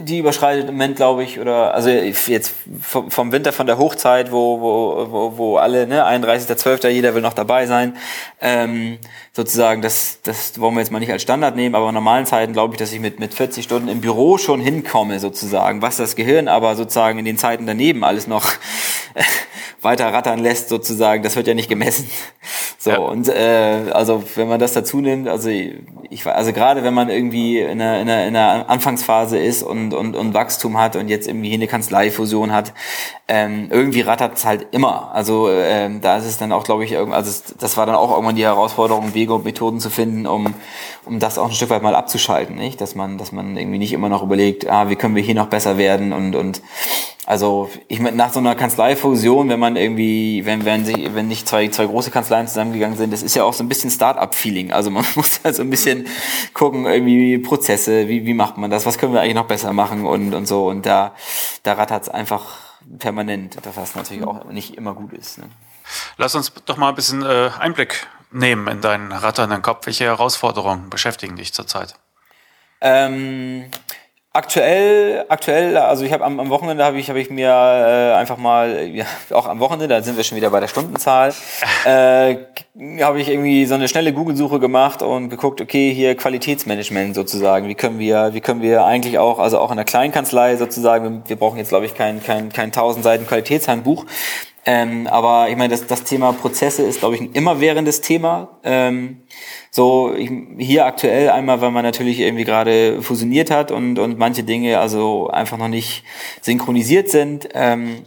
[0.00, 4.60] die überschreitet im Moment, glaube ich, oder also jetzt vom Winter, von der Hochzeit, wo,
[4.60, 7.96] wo, wo, wo alle, ne, 31.12., jeder will noch dabei sein,
[8.40, 8.98] ähm,
[9.32, 12.52] sozusagen, das, das wollen wir jetzt mal nicht als Standard nehmen, aber in normalen Zeiten
[12.52, 16.14] glaube ich, dass ich mit, mit 40 Stunden im Büro schon hinkomme, sozusagen, was das
[16.14, 18.46] Gehirn aber sozusagen in den Zeiten daneben alles noch
[19.82, 22.08] weiter rattern lässt, sozusagen, das wird ja nicht gemessen.
[22.84, 22.98] So, ja.
[22.98, 27.58] und äh, also wenn man das dazu nimmt, also ich also gerade wenn man irgendwie
[27.58, 31.26] in einer, in einer, in einer Anfangsphase ist und, und, und Wachstum hat und jetzt
[31.26, 32.74] irgendwie eine Kanzleifusion hat,
[33.26, 35.12] ähm, irgendwie rattert es halt immer.
[35.14, 38.36] Also ähm, da ist es dann auch, glaube ich, also das war dann auch irgendwann
[38.36, 40.52] die Herausforderung, Wege und Methoden zu finden, um,
[41.06, 42.82] um das auch ein Stück weit mal abzuschalten, nicht?
[42.82, 45.48] Dass man, dass man irgendwie nicht immer noch überlegt, ah, wie können wir hier noch
[45.48, 46.60] besser werden und, und
[47.26, 51.48] also ich meine, nach so einer Kanzleifusion, wenn man irgendwie, wenn, wenn, sich, wenn nicht
[51.48, 54.72] zwei, zwei große Kanzleien zusammengegangen sind, das ist ja auch so ein bisschen Start-up-Feeling.
[54.72, 56.06] Also man muss halt so ein bisschen
[56.52, 60.04] gucken, irgendwie Prozesse, wie, wie macht man das, was können wir eigentlich noch besser machen
[60.04, 60.68] und, und so.
[60.68, 61.14] Und da,
[61.62, 62.44] da rattert's einfach
[62.98, 65.38] permanent, was natürlich auch nicht immer gut ist.
[65.38, 65.44] Ne?
[66.18, 69.86] Lass uns doch mal ein bisschen äh, Einblick nehmen in deinen ratternden Kopf.
[69.86, 71.94] Welche Herausforderungen beschäftigen dich zurzeit?
[72.80, 73.70] Ähm,
[74.36, 78.36] Aktuell, aktuell, also ich habe am, am Wochenende habe ich, hab ich mir äh, einfach
[78.36, 81.32] mal, ja, auch am Wochenende, da sind wir schon wieder bei der Stundenzahl,
[81.84, 82.38] äh,
[83.00, 87.76] habe ich irgendwie so eine schnelle Google-Suche gemacht und geguckt, okay, hier Qualitätsmanagement sozusagen, wie
[87.76, 91.58] können wir, wie können wir eigentlich auch, also auch in der Kleinkanzlei sozusagen, wir brauchen
[91.58, 94.04] jetzt glaube ich kein kein kein tausend Seiten Qualitätshandbuch,
[94.66, 98.60] ähm, aber ich meine, das, das Thema Prozesse ist, glaube ich, ein immerwährendes Thema.
[98.62, 99.22] Ähm,
[99.70, 104.42] so ich, hier aktuell einmal, weil man natürlich irgendwie gerade fusioniert hat und, und manche
[104.42, 106.04] Dinge also einfach noch nicht
[106.40, 107.48] synchronisiert sind.
[107.52, 108.04] Ähm,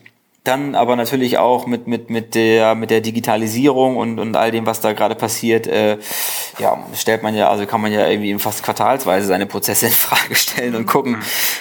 [0.47, 4.65] dann aber natürlich auch mit, mit, mit, der, mit der Digitalisierung und, und all dem,
[4.65, 5.97] was da gerade passiert, äh,
[6.59, 10.35] ja, stellt man ja, also kann man ja irgendwie fast quartalsweise seine Prozesse in Frage
[10.35, 11.17] stellen und gucken,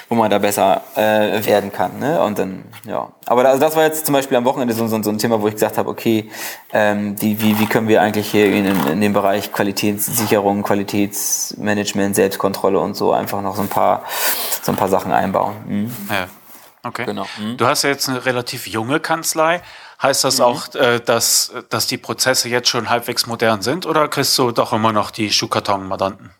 [0.09, 1.99] wo man da besser äh, werden kann.
[1.99, 2.23] Ne?
[2.23, 3.09] Und dann, ja.
[3.27, 5.41] Aber da, also das war jetzt zum Beispiel am Wochenende so, so, so ein Thema,
[5.41, 6.31] wo ich gesagt habe, okay,
[6.73, 12.79] ähm, die, wie, wie können wir eigentlich hier in, in dem Bereich Qualitätssicherung, Qualitätsmanagement, Selbstkontrolle
[12.79, 14.05] und so einfach noch so ein paar,
[14.63, 15.55] so ein paar Sachen einbauen.
[15.67, 15.91] Mhm.
[16.11, 16.29] Ja.
[16.87, 17.05] Okay.
[17.05, 17.27] Genau.
[17.39, 17.57] Mhm.
[17.57, 19.63] Du hast ja jetzt eine relativ junge Kanzlei.
[20.03, 20.45] Heißt das mhm.
[20.45, 24.73] auch, äh, dass, dass die Prozesse jetzt schon halbwegs modern sind oder kriegst du doch
[24.73, 26.31] immer noch die Schuhkarton-Mandanten?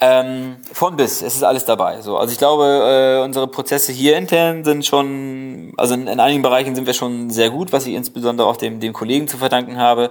[0.00, 2.00] Ähm, von bis, es ist alles dabei.
[2.00, 6.42] So, also ich glaube, äh, unsere Prozesse hier intern sind schon, also in, in, einigen
[6.42, 9.78] Bereichen sind wir schon sehr gut, was ich insbesondere auch dem, dem Kollegen zu verdanken
[9.78, 10.10] habe,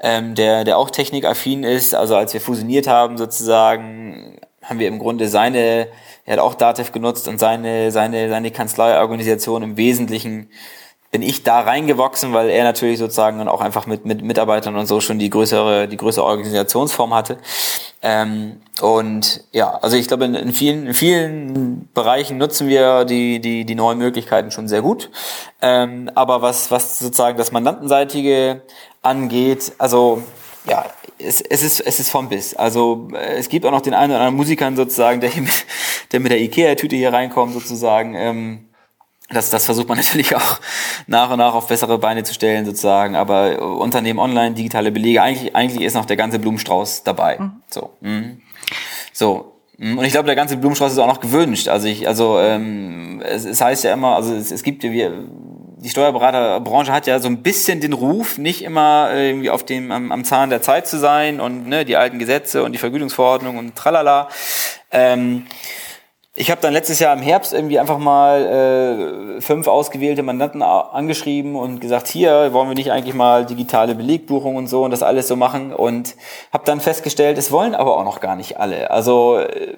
[0.00, 1.94] ähm, der, der auch technikaffin ist.
[1.94, 5.88] Also als wir fusioniert haben sozusagen, haben wir im Grunde seine
[6.24, 10.48] er hat auch Datev genutzt und seine, seine, seine Kanzleiorganisation im Wesentlichen
[11.12, 14.86] bin ich da reingewachsen, weil er natürlich sozusagen dann auch einfach mit, mit Mitarbeitern und
[14.86, 17.36] so schon die größere, die größere Organisationsform hatte.
[18.00, 23.40] Ähm, und ja, also ich glaube, in, in, vielen, in vielen Bereichen nutzen wir die,
[23.40, 25.10] die, die neuen Möglichkeiten schon sehr gut.
[25.60, 28.62] Ähm, aber was, was sozusagen das Mandantenseitige
[29.02, 30.22] angeht, also
[30.66, 30.86] ja,
[31.18, 32.54] es, es, ist, es ist vom Biss.
[32.54, 35.66] Also äh, es gibt auch noch den einen oder anderen Musikern sozusagen, der, hier mit,
[36.12, 38.14] der mit der Ikea-Tüte hier reinkommt sozusagen.
[38.14, 38.68] Ähm,
[39.30, 40.60] das, das versucht man natürlich auch
[41.06, 43.16] nach und nach auf bessere Beine zu stellen sozusagen.
[43.16, 47.38] Aber Unternehmen online, digitale Belege, eigentlich, eigentlich ist noch der ganze Blumenstrauß dabei.
[47.38, 47.52] Mhm.
[47.68, 47.90] So.
[48.00, 48.42] Mhm.
[49.12, 49.52] So.
[49.78, 49.98] Mhm.
[49.98, 51.68] Und ich glaube, der ganze Blumenstrauß ist auch noch gewünscht.
[51.68, 55.12] Also ich, also ähm, es, es heißt ja immer, also es, es gibt ja, wir,
[55.78, 60.12] die Steuerberaterbranche hat ja so ein bisschen den Ruf, nicht immer irgendwie auf dem am,
[60.12, 63.74] am Zahn der Zeit zu sein und ne, die alten Gesetze und die Vergütungsverordnung und
[63.74, 64.28] tralala.
[64.92, 65.46] Ähm,
[66.34, 71.56] ich habe dann letztes Jahr im Herbst irgendwie einfach mal äh, fünf ausgewählte Mandanten angeschrieben
[71.56, 75.28] und gesagt, hier wollen wir nicht eigentlich mal digitale Belegbuchung und so und das alles
[75.28, 76.16] so machen und
[76.50, 78.90] habe dann festgestellt, es wollen aber auch noch gar nicht alle.
[78.90, 79.76] Also äh,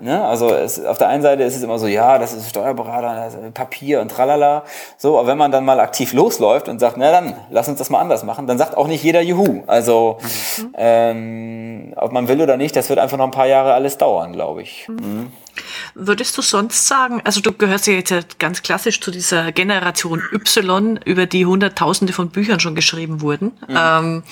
[0.00, 3.16] ne, also es, auf der einen Seite ist es immer so, ja, das ist Steuerberater,
[3.16, 4.62] das ist Papier und tralala.
[4.96, 7.90] So, aber wenn man dann mal aktiv losläuft und sagt, na dann, lass uns das
[7.90, 9.62] mal anders machen, dann sagt auch nicht jeder Juhu.
[9.66, 10.18] Also
[10.58, 10.74] mhm.
[10.76, 14.32] ähm, ob man will oder nicht, das wird einfach noch ein paar Jahre alles dauern,
[14.32, 14.88] glaube ich.
[14.88, 15.32] Mhm.
[15.94, 20.98] Würdest du sonst sagen, also du gehörst ja jetzt ganz klassisch zu dieser Generation Y,
[21.04, 23.52] über die Hunderttausende von Büchern schon geschrieben wurden.
[23.68, 23.76] Mhm.
[23.76, 24.22] Ähm,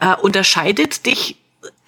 [0.00, 1.36] äh, unterscheidet dich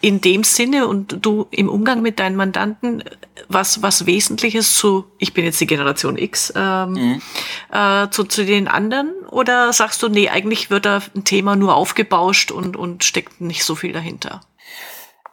[0.03, 3.05] in dem Sinne und du im Umgang mit deinen Mandanten
[3.49, 7.23] was was Wesentliches zu ich bin jetzt die Generation X ähm, mhm.
[7.71, 11.77] äh, zu, zu den anderen oder sagst du nee eigentlich wird da ein Thema nur
[11.77, 14.41] aufgebauscht und und steckt nicht so viel dahinter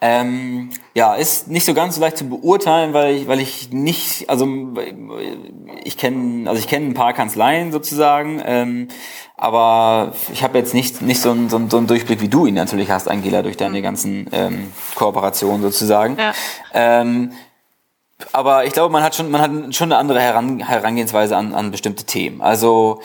[0.01, 4.29] ähm, ja, ist nicht so ganz so leicht zu beurteilen, weil ich, weil ich nicht,
[4.29, 4.47] also
[5.83, 8.88] ich kenne, also ich kenne ein paar Kanzleien sozusagen, ähm,
[9.35, 12.45] aber ich habe jetzt nicht nicht so einen, so, einen, so einen Durchblick wie du
[12.45, 13.83] ihn natürlich hast, Angela, durch deine mhm.
[13.83, 16.17] ganzen ähm, Kooperationen sozusagen.
[16.17, 16.33] Ja.
[16.73, 17.33] Ähm,
[18.33, 22.03] aber ich glaube, man hat schon, man hat schon eine andere Herangehensweise an, an bestimmte
[22.03, 22.41] Themen.
[22.41, 23.01] Also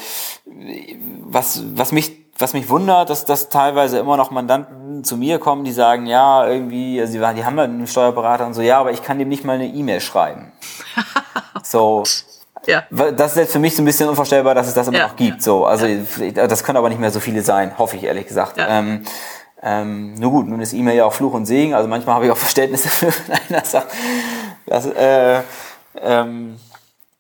[1.22, 5.64] was, was mich was mich wundert, dass, dass teilweise immer noch Mandanten zu mir kommen,
[5.64, 9.03] die sagen, ja, irgendwie, also die, die haben einen Steuerberater und so, ja, aber ich
[9.03, 10.53] kann dem nicht mal eine E-Mail schreiben.
[11.62, 12.05] so.
[12.66, 12.83] Ja.
[12.90, 15.09] Das ist jetzt für mich so ein bisschen unvorstellbar, dass es das immer ja.
[15.09, 15.42] noch gibt.
[15.42, 16.47] So, also ja.
[16.47, 18.57] das können aber nicht mehr so viele sein, hoffe ich ehrlich gesagt.
[18.57, 18.79] Ja.
[18.79, 19.05] Ähm,
[19.62, 22.31] ähm, nur gut, nun ist E-Mail ja auch Fluch und Segen, also manchmal habe ich
[22.31, 23.88] auch Verständnis dafür, wenn einer sagt,
[24.66, 25.40] dass, äh,
[26.03, 26.59] ähm,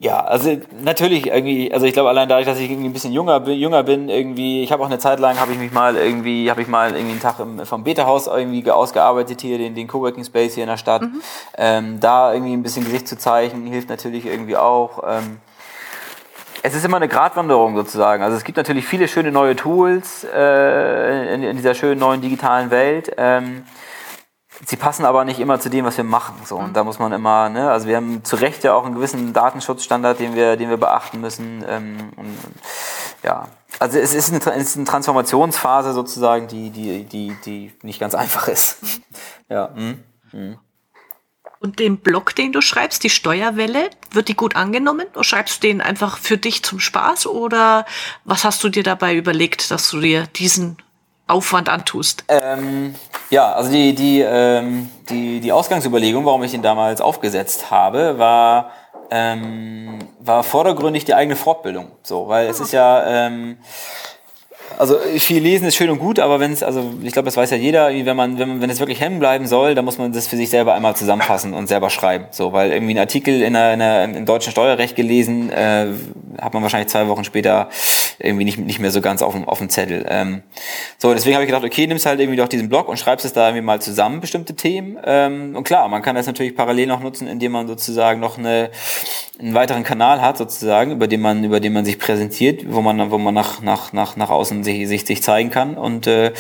[0.04, 3.40] ja, also natürlich irgendwie, also ich glaube allein dadurch, dass ich irgendwie ein bisschen jünger
[3.40, 6.50] bin, jünger bin irgendwie, ich habe auch eine Zeit lang, habe ich mich mal irgendwie,
[6.50, 10.22] habe ich mal irgendwie einen Tag im, vom Beta-Haus irgendwie ausgearbeitet hier, den, den Coworking
[10.22, 11.00] Space hier in der Stadt.
[11.00, 11.22] Mhm.
[11.56, 15.02] Ähm, da irgendwie ein bisschen Gesicht zu zeichnen, hilft natürlich irgendwie auch.
[15.08, 15.38] Ähm,
[16.62, 18.22] es ist immer eine Gratwanderung sozusagen.
[18.22, 22.70] Also es gibt natürlich viele schöne neue Tools äh, in, in, dieser schönen neuen digitalen
[22.70, 23.10] Welt.
[23.16, 23.64] Ähm,
[24.66, 26.34] sie passen aber nicht immer zu dem, was wir machen.
[26.44, 26.56] So.
[26.56, 29.32] Und da muss man immer, ne, also wir haben zu Recht ja auch einen gewissen
[29.32, 31.64] Datenschutzstandard, den wir, den wir beachten müssen.
[31.68, 32.36] Ähm, und,
[33.22, 37.98] ja, also es ist, eine, es ist eine Transformationsphase sozusagen, die, die, die, die nicht
[37.98, 38.78] ganz einfach ist.
[39.48, 39.70] ja.
[39.74, 40.02] Mhm.
[40.32, 40.58] Mhm.
[41.60, 45.06] Und den Blog, den du schreibst, die Steuerwelle, wird die gut angenommen?
[45.14, 47.26] Oder schreibst du den einfach für dich zum Spaß?
[47.26, 47.86] Oder
[48.24, 50.76] was hast du dir dabei überlegt, dass du dir diesen
[51.26, 52.24] Aufwand antust?
[52.28, 52.94] Ähm,
[53.30, 58.70] ja, also die, die, ähm, die, die Ausgangsüberlegung, warum ich ihn damals aufgesetzt habe, war,
[59.10, 61.92] ähm, war vordergründig die eigene Fortbildung.
[62.02, 63.56] So, weil es ist ja, ähm,
[64.78, 67.50] also viel lesen ist schön und gut, aber wenn es, also ich glaube, das weiß
[67.50, 70.12] ja jeder, wenn man, wenn man, wenn es wirklich hängen bleiben soll, dann muss man
[70.12, 72.26] das für sich selber einmal zusammenfassen und selber schreiben.
[72.30, 75.86] So, weil irgendwie ein Artikel in einer, in einer, im deutschen Steuerrecht gelesen, äh,
[76.40, 77.68] hat man wahrscheinlich zwei Wochen später
[78.18, 80.04] irgendwie nicht, nicht mehr so ganz auf dem, auf dem Zettel.
[80.08, 80.42] Ähm,
[80.98, 83.32] so, deswegen habe ich gedacht, okay, nimmst halt irgendwie doch diesen Blog und schreibst es
[83.32, 84.98] da irgendwie mal zusammen, bestimmte Themen.
[85.04, 88.70] Ähm, und klar, man kann das natürlich parallel noch nutzen, indem man sozusagen noch eine,
[89.38, 93.10] einen weiteren Kanal hat, sozusagen, über den man, über den man sich präsentiert, wo man,
[93.10, 96.32] wo man nach, nach, nach, nach außen sich, sich, sich zeigen kann und äh,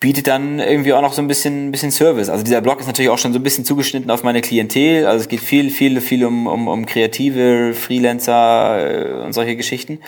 [0.00, 2.28] bietet dann irgendwie auch noch so ein bisschen, ein bisschen Service.
[2.28, 5.06] Also dieser Blog ist natürlich auch schon so ein bisschen zugeschnitten auf meine Klientel.
[5.06, 9.98] Also es geht viel, viel, viel um, um, um kreative Freelancer äh, und solche Geschichten.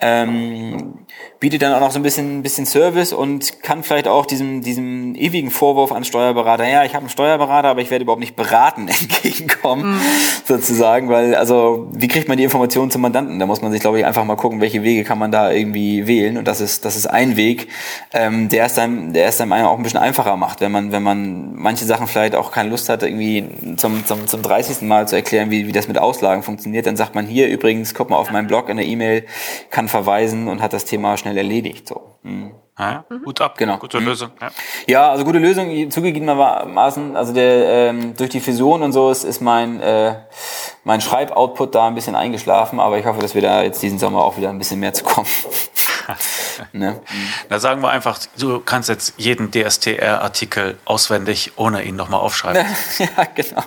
[0.00, 1.06] Ähm,
[1.40, 5.14] bietet dann auch noch so ein bisschen, bisschen Service und kann vielleicht auch diesem, diesem
[5.14, 8.88] ewigen Vorwurf an Steuerberater, ja, ich habe einen Steuerberater, aber ich werde überhaupt nicht beraten,
[8.88, 10.00] entgegenkommen, mhm.
[10.44, 13.38] sozusagen, weil, also, wie kriegt man die Informationen zum Mandanten?
[13.38, 16.06] Da muss man sich, glaube ich, einfach mal gucken, welche Wege kann man da irgendwie
[16.06, 17.68] wählen und das ist, das ist ein Weg,
[18.12, 21.02] ähm, der es einem, der es einem auch ein bisschen einfacher macht, wenn man, wenn
[21.02, 24.82] man manche Sachen vielleicht auch keine Lust hat, irgendwie zum, zum, zum 30.
[24.82, 28.10] Mal zu erklären, wie, wie das mit Auslagen funktioniert, dann sagt man hier übrigens, guck
[28.10, 29.24] mal auf meinen Blog in der E-Mail,
[29.70, 31.88] kann verweisen und hat das Thema schnell erledigt.
[31.88, 32.14] So.
[32.22, 32.52] Mhm.
[32.78, 33.24] Ja, mhm.
[33.24, 33.76] Gut ab, genau.
[33.78, 34.06] gute mhm.
[34.06, 34.30] Lösung.
[34.40, 34.50] Ja.
[34.86, 39.40] ja, also gute Lösung, zugegebenermaßen, also der, ähm, durch die Fusion und so ist, ist
[39.40, 40.14] mein, äh,
[40.84, 44.24] mein Schreiboutput da ein bisschen eingeschlafen, aber ich hoffe, dass wir da jetzt diesen Sommer
[44.24, 45.26] auch wieder ein bisschen mehr zu kommen.
[46.72, 47.00] ne?
[47.48, 52.64] Da sagen wir einfach, du kannst jetzt jeden DSTR-Artikel auswendig, ohne ihn nochmal aufschreiben.
[52.98, 53.62] ja, genau.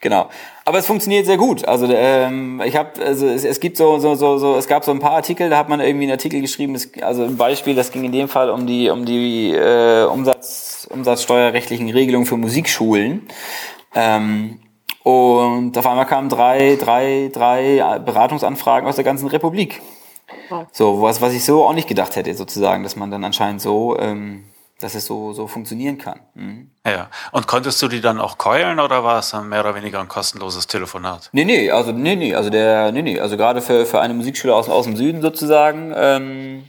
[0.00, 0.30] Genau.
[0.64, 1.66] Aber es funktioniert sehr gut.
[1.66, 4.90] Also ähm, ich habe, also es, es gibt so, so, so, so, es gab so
[4.92, 7.90] ein paar Artikel, da hat man irgendwie einen Artikel geschrieben, das, also ein Beispiel, das
[7.90, 13.28] ging in dem Fall um die, um die äh, Umsatz, umsatzsteuerrechtlichen Regelungen für Musikschulen.
[13.94, 14.60] Ähm,
[15.02, 19.82] und auf einmal kamen drei, drei, drei Beratungsanfragen aus der ganzen Republik.
[20.48, 20.66] Wow.
[20.72, 23.98] So, was, was ich so auch nicht gedacht hätte, sozusagen, dass man dann anscheinend so
[23.98, 24.44] ähm,
[24.80, 26.20] dass es so, so funktionieren kann.
[26.34, 26.70] Mhm.
[26.86, 30.00] Ja, und konntest du die dann auch keulen oder war es dann mehr oder weniger
[30.00, 31.30] ein kostenloses Telefonat?
[31.32, 34.54] Nee, nee, also nee, nee, also der, nee, nee, also gerade für, für eine Musikschule
[34.54, 36.64] aus, aus dem Süden sozusagen, ähm,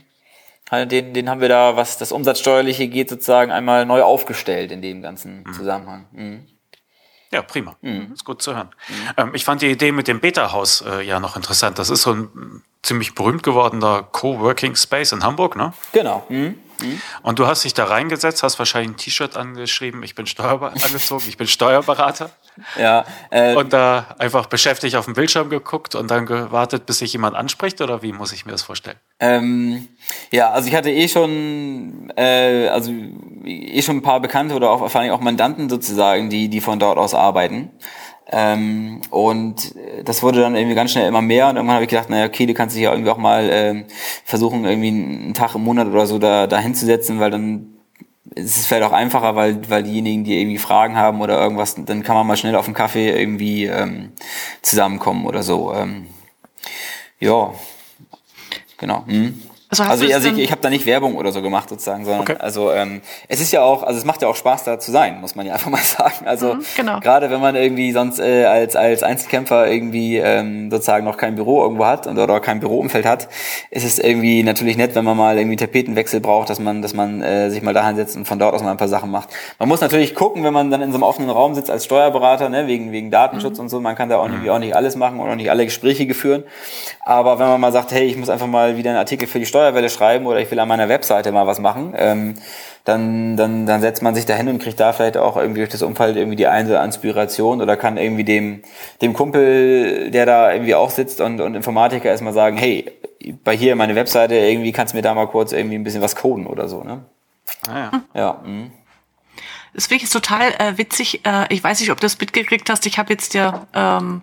[0.70, 4.82] halt den, den haben wir da, was das Umsatzsteuerliche geht, sozusagen einmal neu aufgestellt in
[4.82, 5.52] dem ganzen mhm.
[5.52, 6.06] Zusammenhang.
[6.12, 6.46] Mhm.
[7.32, 7.76] Ja, prima.
[7.82, 8.12] Mhm.
[8.14, 8.70] Ist gut zu hören.
[8.88, 8.94] Mhm.
[9.16, 11.78] Ähm, ich fand die Idee mit dem Beta-Haus äh, ja noch interessant.
[11.78, 15.72] Das ist so ein ziemlich berühmt gewordener Coworking Space in Hamburg, ne?
[15.92, 16.24] Genau.
[16.28, 16.58] Mhm.
[16.80, 17.00] Mhm.
[17.22, 21.24] Und du hast dich da reingesetzt, hast wahrscheinlich ein T-Shirt angeschrieben, ich bin Steuer angezogen,
[21.28, 22.30] ich bin Steuerberater.
[22.78, 23.04] Ja.
[23.30, 27.36] Äh, und da einfach beschäftigt auf dem Bildschirm geguckt und dann gewartet, bis sich jemand
[27.36, 28.96] anspricht oder wie muss ich mir das vorstellen?
[29.20, 29.88] Ähm,
[30.30, 32.92] ja, also ich hatte eh schon, äh, also
[33.44, 36.78] eh schon ein paar Bekannte oder auch vor allem auch Mandanten sozusagen, die, die von
[36.78, 37.70] dort aus arbeiten.
[38.28, 42.10] Ähm, und das wurde dann irgendwie ganz schnell immer mehr und irgendwann habe ich gedacht,
[42.10, 43.84] naja, okay, du kannst dich ja irgendwie auch mal ähm,
[44.24, 47.76] versuchen, irgendwie einen Tag im Monat oder so da, da hinzusetzen, weil dann
[48.34, 52.02] ist es vielleicht auch einfacher, weil, weil diejenigen, die irgendwie Fragen haben oder irgendwas, dann
[52.02, 54.12] kann man mal schnell auf dem Kaffee irgendwie ähm,
[54.60, 55.72] zusammenkommen oder so.
[55.72, 56.08] Ähm,
[57.20, 57.54] ja,
[58.76, 59.04] genau.
[59.06, 59.40] Hm.
[59.68, 62.36] Also, also, also ich, ich habe da nicht Werbung oder so gemacht sozusagen, sondern okay.
[62.38, 65.20] also ähm, es ist ja auch, also es macht ja auch Spaß da zu sein,
[65.20, 66.24] muss man ja einfach mal sagen.
[66.24, 67.00] Also mhm, genau.
[67.00, 71.62] gerade wenn man irgendwie sonst äh, als als Einzelkämpfer irgendwie ähm, sozusagen noch kein Büro
[71.64, 73.28] irgendwo hat oder kein Büroumfeld hat,
[73.70, 77.20] ist es irgendwie natürlich nett, wenn man mal irgendwie Tapetenwechsel braucht, dass man dass man
[77.20, 79.30] äh, sich mal dahin setzt und von dort aus mal ein paar Sachen macht.
[79.58, 82.48] Man muss natürlich gucken, wenn man dann in so einem offenen Raum sitzt als Steuerberater,
[82.50, 83.64] ne, wegen wegen Datenschutz mhm.
[83.64, 85.64] und so, man kann da auch, nicht, auch nicht alles machen und auch nicht alle
[85.64, 86.44] Gespräche geführen.
[87.04, 89.46] Aber wenn man mal sagt, hey, ich muss einfach mal wieder einen Artikel für die
[89.56, 92.34] Steuerwelle schreiben oder ich will an meiner Webseite mal was machen, ähm,
[92.84, 95.70] dann, dann, dann setzt man sich da hin und kriegt da vielleicht auch irgendwie durch
[95.70, 98.62] das Umfeld irgendwie die eine Inspiration oder kann irgendwie dem,
[99.00, 102.92] dem Kumpel, der da irgendwie auch sitzt und, und Informatiker erstmal sagen, hey,
[103.42, 106.14] bei hier meine Webseite, irgendwie kannst du mir da mal kurz irgendwie ein bisschen was
[106.14, 107.06] coden oder so, ne?
[107.66, 108.02] Ah, ja.
[108.14, 108.70] ja mh.
[109.72, 111.20] Das finde ich total äh, witzig.
[111.26, 112.86] Äh, ich weiß nicht, ob du das mitgekriegt hast.
[112.86, 114.22] Ich habe jetzt ja ähm,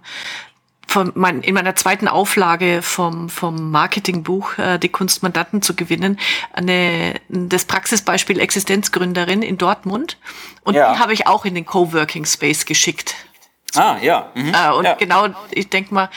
[0.88, 6.20] von mein, in meiner zweiten Auflage vom, vom Marketingbuch äh, Die Kunst Mandanten zu gewinnen,
[6.52, 10.18] eine, das Praxisbeispiel Existenzgründerin in Dortmund.
[10.64, 10.94] Und ja.
[10.94, 13.16] die habe ich auch in den Coworking Space geschickt.
[13.76, 14.32] Ah, ja.
[14.36, 14.54] Mhm.
[14.54, 14.94] Äh, und ja.
[14.94, 16.10] genau, ich denke mal,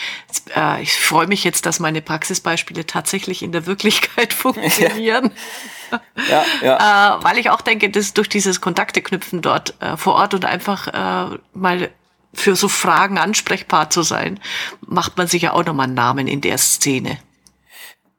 [0.55, 5.31] äh, ich freue mich jetzt, dass meine Praxisbeispiele tatsächlich in der Wirklichkeit funktionieren.
[5.91, 6.01] Ja.
[6.29, 7.17] ja, ja.
[7.17, 10.45] Äh, weil ich auch denke, dass durch dieses Kontakte knüpfen dort äh, vor Ort und
[10.45, 11.91] einfach äh, mal
[12.37, 14.39] für so Fragen ansprechbar zu sein,
[14.87, 17.19] macht man sich ja auch nochmal einen Namen in der Szene.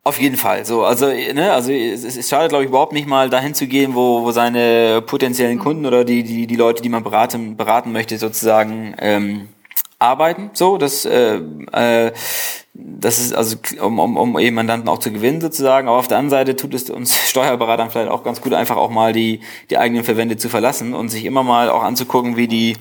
[0.04, 0.66] Auf jeden Fall.
[0.66, 3.94] So, also, ne, also es, es schadet, glaube ich, überhaupt nicht mal dahin zu gehen,
[3.94, 8.18] wo, wo seine potenziellen Kunden oder die, die, die Leute, die man beraten, beraten möchte,
[8.18, 9.50] sozusagen ähm,
[10.00, 10.52] arbeiten.
[10.54, 11.42] So, das äh,
[11.74, 12.14] äh,
[12.80, 15.88] das ist also, um, um, um eben Mandanten auch zu gewinnen sozusagen.
[15.88, 18.92] Aber auf der anderen Seite tut es uns Steuerberatern vielleicht auch ganz gut, einfach auch
[18.92, 22.76] mal die, die eigenen Verwände zu verlassen und sich immer mal auch anzugucken, wie die,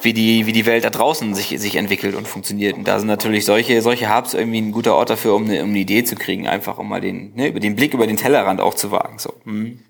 [0.00, 2.76] wie die, wie die Welt da draußen sich, sich entwickelt und funktioniert.
[2.76, 5.70] Und da sind natürlich solche, solche Hubs irgendwie ein guter Ort dafür, um eine, um
[5.70, 8.62] eine Idee zu kriegen, einfach um mal den, ne, über den Blick über den Tellerrand
[8.62, 9.18] auch zu wagen.
[9.18, 9.34] So.
[9.44, 9.80] Mhm.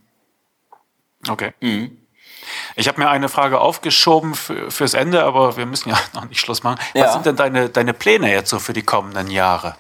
[1.28, 1.53] Okay.
[1.61, 1.97] Mhm.
[2.76, 6.41] Ich habe mir eine Frage aufgeschoben für, fürs Ende, aber wir müssen ja noch nicht
[6.41, 6.78] Schluss machen.
[6.95, 7.05] Ja.
[7.05, 9.76] Was sind denn deine, deine Pläne jetzt so für die kommenden Jahre?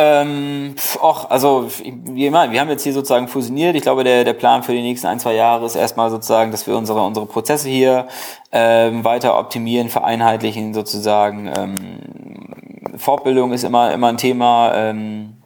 [0.00, 3.74] Ähm, auch, also wir haben jetzt hier sozusagen fusioniert.
[3.74, 6.68] Ich glaube, der, der Plan für die nächsten ein, zwei Jahre ist erstmal sozusagen, dass
[6.68, 8.06] wir unsere, unsere Prozesse hier
[8.52, 11.50] ähm, weiter optimieren, vereinheitlichen sozusagen.
[11.52, 14.72] Ähm, Fortbildung ist immer, immer ein Thema.
[14.74, 15.38] Ähm,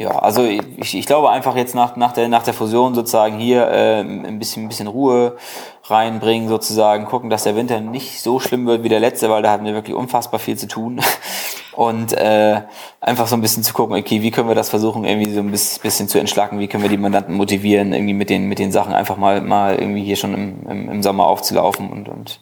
[0.00, 3.68] ja, also ich, ich glaube einfach jetzt nach, nach, der, nach der Fusion sozusagen hier
[3.68, 5.36] äh, ein, bisschen, ein bisschen Ruhe
[5.84, 9.50] reinbringen, sozusagen gucken, dass der Winter nicht so schlimm wird wie der letzte, weil da
[9.50, 11.02] hatten wir wirklich unfassbar viel zu tun.
[11.72, 12.62] Und äh,
[13.02, 15.50] einfach so ein bisschen zu gucken, okay, wie können wir das versuchen, irgendwie so ein
[15.50, 18.94] bisschen zu entschlacken, wie können wir die Mandanten motivieren, irgendwie mit den, mit den Sachen
[18.94, 22.40] einfach mal, mal irgendwie hier schon im, im, im Sommer aufzulaufen und, und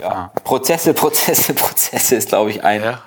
[0.00, 0.32] ja, ah.
[0.44, 3.02] Prozesse, Prozesse, Prozesse ist, glaube ich, ein ja.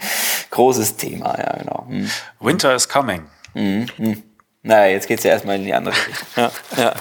[0.49, 1.85] großes Thema, ja, genau.
[1.87, 2.09] Hm.
[2.41, 3.21] Winter is coming.
[3.55, 3.87] Mhm.
[3.97, 4.23] Mhm.
[4.61, 6.27] Naja, jetzt geht's ja erstmal in die andere Richtung.
[6.35, 6.93] Ja, ja.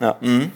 [0.00, 0.16] Ja.
[0.20, 0.52] Mhm.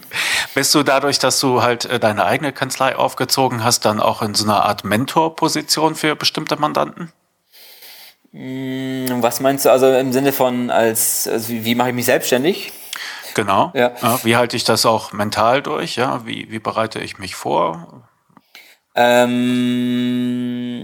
[0.53, 4.35] Bist du dadurch, dass du halt äh, deine eigene Kanzlei aufgezogen hast, dann auch in
[4.35, 7.11] so einer Art Mentorposition für bestimmte Mandanten?
[8.31, 12.05] Mm, was meinst du also im Sinne von als, also wie, wie mache ich mich
[12.05, 12.71] selbstständig?
[13.33, 13.71] Genau.
[13.73, 13.91] Ja.
[14.01, 14.19] ja.
[14.23, 15.97] Wie halte ich das auch mental durch?
[15.97, 18.07] Ja, wie, wie bereite ich mich vor?
[18.95, 20.83] Ähm,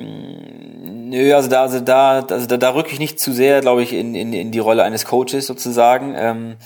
[1.09, 3.93] nö, also da, also da, also da, da rücke ich nicht zu sehr, glaube ich,
[3.93, 6.15] in, in, in die Rolle eines Coaches sozusagen.
[6.17, 6.57] Ähm,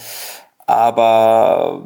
[0.66, 1.84] aber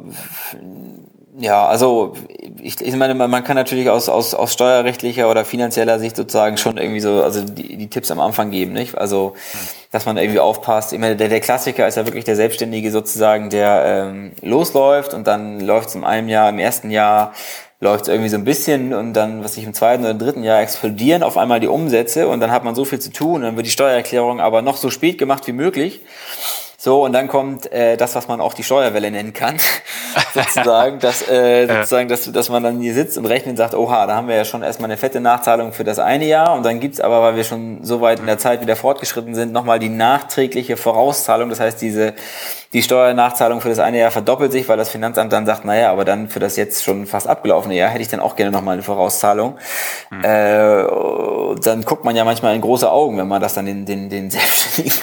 [1.40, 2.14] ja, also
[2.60, 6.78] ich, ich meine, man kann natürlich aus, aus, aus steuerrechtlicher oder finanzieller Sicht sozusagen schon
[6.78, 8.98] irgendwie so, also die, die Tipps am Anfang geben, nicht?
[8.98, 9.34] Also,
[9.92, 10.92] dass man irgendwie aufpasst.
[10.92, 15.26] Ich meine, der, der Klassiker ist ja wirklich der Selbstständige sozusagen, der ähm, losläuft und
[15.28, 17.32] dann läuft es in einem Jahr, im ersten Jahr
[17.80, 20.60] läuft es irgendwie so ein bisschen und dann, was ich im zweiten oder dritten Jahr
[20.60, 23.66] explodieren auf einmal die Umsätze und dann hat man so viel zu tun, dann wird
[23.66, 26.00] die Steuererklärung aber noch so spät gemacht wie möglich.
[26.80, 29.56] So, und dann kommt äh, das, was man auch die Steuerwelle nennen kann,
[30.32, 34.06] sozusagen, dass, äh, sozusagen dass, dass man dann hier sitzt und rechnet und sagt, oha,
[34.06, 36.78] da haben wir ja schon erstmal eine fette Nachzahlung für das eine Jahr und dann
[36.78, 39.88] gibt's aber, weil wir schon so weit in der Zeit wieder fortgeschritten sind, nochmal die
[39.88, 41.50] nachträgliche Vorauszahlung.
[41.50, 42.14] Das heißt, diese
[42.74, 46.04] die Steuernachzahlung für das eine Jahr verdoppelt sich, weil das Finanzamt dann sagt, naja, aber
[46.04, 48.82] dann für das jetzt schon fast abgelaufene Jahr hätte ich dann auch gerne nochmal eine
[48.82, 49.56] Vorauszahlung.
[50.10, 50.22] Mhm.
[50.22, 50.84] Äh,
[51.62, 54.30] dann guckt man ja manchmal in große Augen, wenn man das dann den, den, den
[54.30, 55.00] Selbstständigen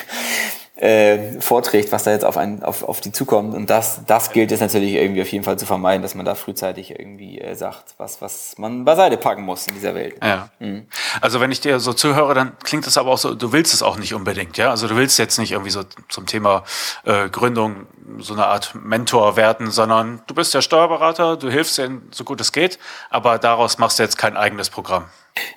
[0.76, 3.54] äh, vorträgt, was da jetzt auf, einen, auf, auf die zukommt.
[3.54, 6.36] Und das, das gilt es natürlich irgendwie auf jeden Fall zu vermeiden, dass man da
[6.36, 10.16] frühzeitig irgendwie äh, sagt, was, was man beiseite packen muss in dieser Welt.
[10.22, 10.50] Ja.
[10.60, 10.88] Mhm.
[11.22, 13.84] Also wenn ich dir so zuhöre, dann klingt es aber auch so, du willst es
[13.84, 14.70] auch nicht unbedingt, ja?
[14.70, 16.64] Also du willst jetzt nicht irgendwie so zum Thema
[17.06, 17.88] äh, Gründung
[18.20, 22.42] so eine Art Mentor werden, sondern du bist der Steuerberater, du hilfst ihnen so gut
[22.42, 25.06] es geht, aber daraus machst du jetzt kein eigenes Programm.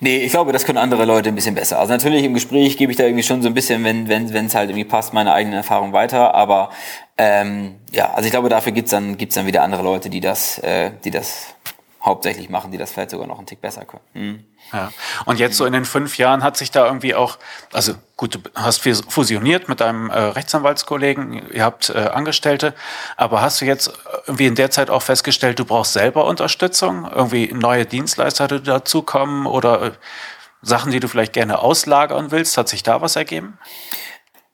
[0.00, 1.78] Nee, ich glaube, das können andere Leute ein bisschen besser.
[1.78, 4.46] Also natürlich im Gespräch gebe ich da irgendwie schon so ein bisschen, wenn wenn wenn
[4.46, 6.34] es halt irgendwie passt, meine eigenen Erfahrungen weiter.
[6.34, 6.70] Aber
[7.16, 10.58] ähm, ja, also ich glaube, dafür gibt's dann gibt's dann wieder andere Leute, die das
[10.58, 11.54] äh, die das
[12.02, 14.02] hauptsächlich machen, die das vielleicht sogar noch einen Tick besser können.
[14.14, 14.44] Mhm.
[14.72, 14.92] Ja.
[15.24, 17.38] Und jetzt so in den fünf Jahren hat sich da irgendwie auch,
[17.72, 22.74] also gut, du hast fusioniert mit deinem äh, Rechtsanwaltskollegen, ihr habt äh, Angestellte,
[23.16, 23.92] aber hast du jetzt
[24.26, 29.46] irgendwie in der Zeit auch festgestellt, du brauchst selber Unterstützung, irgendwie neue Dienstleister, die dazukommen
[29.46, 29.92] oder äh,
[30.62, 32.56] Sachen, die du vielleicht gerne auslagern willst?
[32.58, 33.58] Hat sich da was ergeben?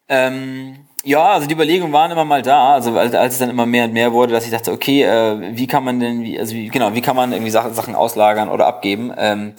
[0.09, 3.67] Ähm ja, also die Überlegungen waren immer mal da, also als, als es dann immer
[3.67, 6.55] mehr und mehr wurde, dass ich dachte, okay, äh, wie kann man denn, wie, also
[6.55, 9.13] wie, genau, wie kann man irgendwie Sachen, Sachen auslagern oder abgeben?
[9.17, 9.53] Ähm,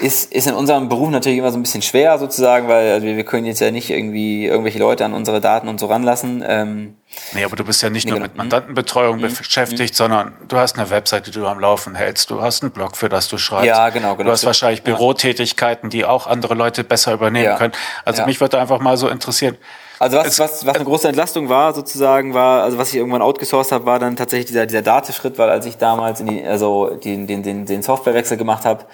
[0.00, 3.24] ist, ist in unserem Beruf natürlich immer so ein bisschen schwer sozusagen, weil also wir
[3.24, 6.42] können jetzt ja nicht irgendwie irgendwelche Leute an unsere Daten und so ranlassen.
[6.46, 6.96] Ähm,
[7.34, 8.28] nee, aber du bist ja nicht nee, nur genau.
[8.28, 9.22] mit Mandantenbetreuung mhm.
[9.22, 9.96] beschäftigt, mhm.
[9.96, 13.10] sondern du hast eine Webseite, die du am Laufen hältst, du hast einen Blog, für
[13.10, 13.66] das du schreibst.
[13.66, 14.28] Ja, genau, genau.
[14.28, 17.56] Du hast wahrscheinlich Bürotätigkeiten, die auch andere Leute besser übernehmen ja.
[17.58, 17.74] können.
[18.06, 18.26] Also ja.
[18.26, 19.58] mich würde einfach mal so interessieren,
[19.98, 23.72] also was, was, was eine große Entlastung war, sozusagen, war, also was ich irgendwann outgesourced
[23.72, 27.26] habe, war dann tatsächlich dieser, dieser Datenschritt, weil als ich damals in die, also den,
[27.26, 28.84] den, den, den Softwarewechsel gemacht habe,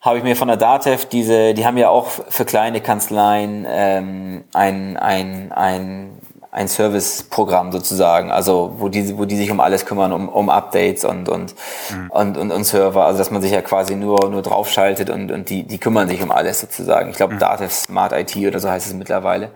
[0.00, 4.44] habe ich mir von der Datev diese, die haben ja auch für kleine Kanzleien ähm,
[4.52, 6.20] ein, ein, ein
[6.54, 11.04] ein Serviceprogramm sozusagen, also wo die, wo die sich um alles kümmern, um, um Updates
[11.04, 11.52] und, und,
[11.90, 12.10] mhm.
[12.12, 15.50] und, und, und Server, also dass man sich ja quasi nur, nur draufschaltet und, und
[15.50, 17.10] die, die kümmern sich um alles sozusagen.
[17.10, 17.40] Ich glaube, mhm.
[17.40, 19.50] Datev Smart IT oder so heißt es mittlerweile.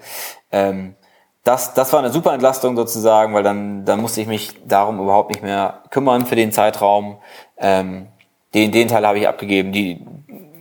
[0.51, 0.96] Ähm,
[1.44, 5.30] das, das war eine super Entlastung sozusagen, weil dann, dann musste ich mich darum überhaupt
[5.30, 7.18] nicht mehr kümmern für den Zeitraum.
[7.59, 8.09] Ähm,
[8.55, 9.70] den, den Teil habe ich abgegeben.
[9.70, 10.05] Die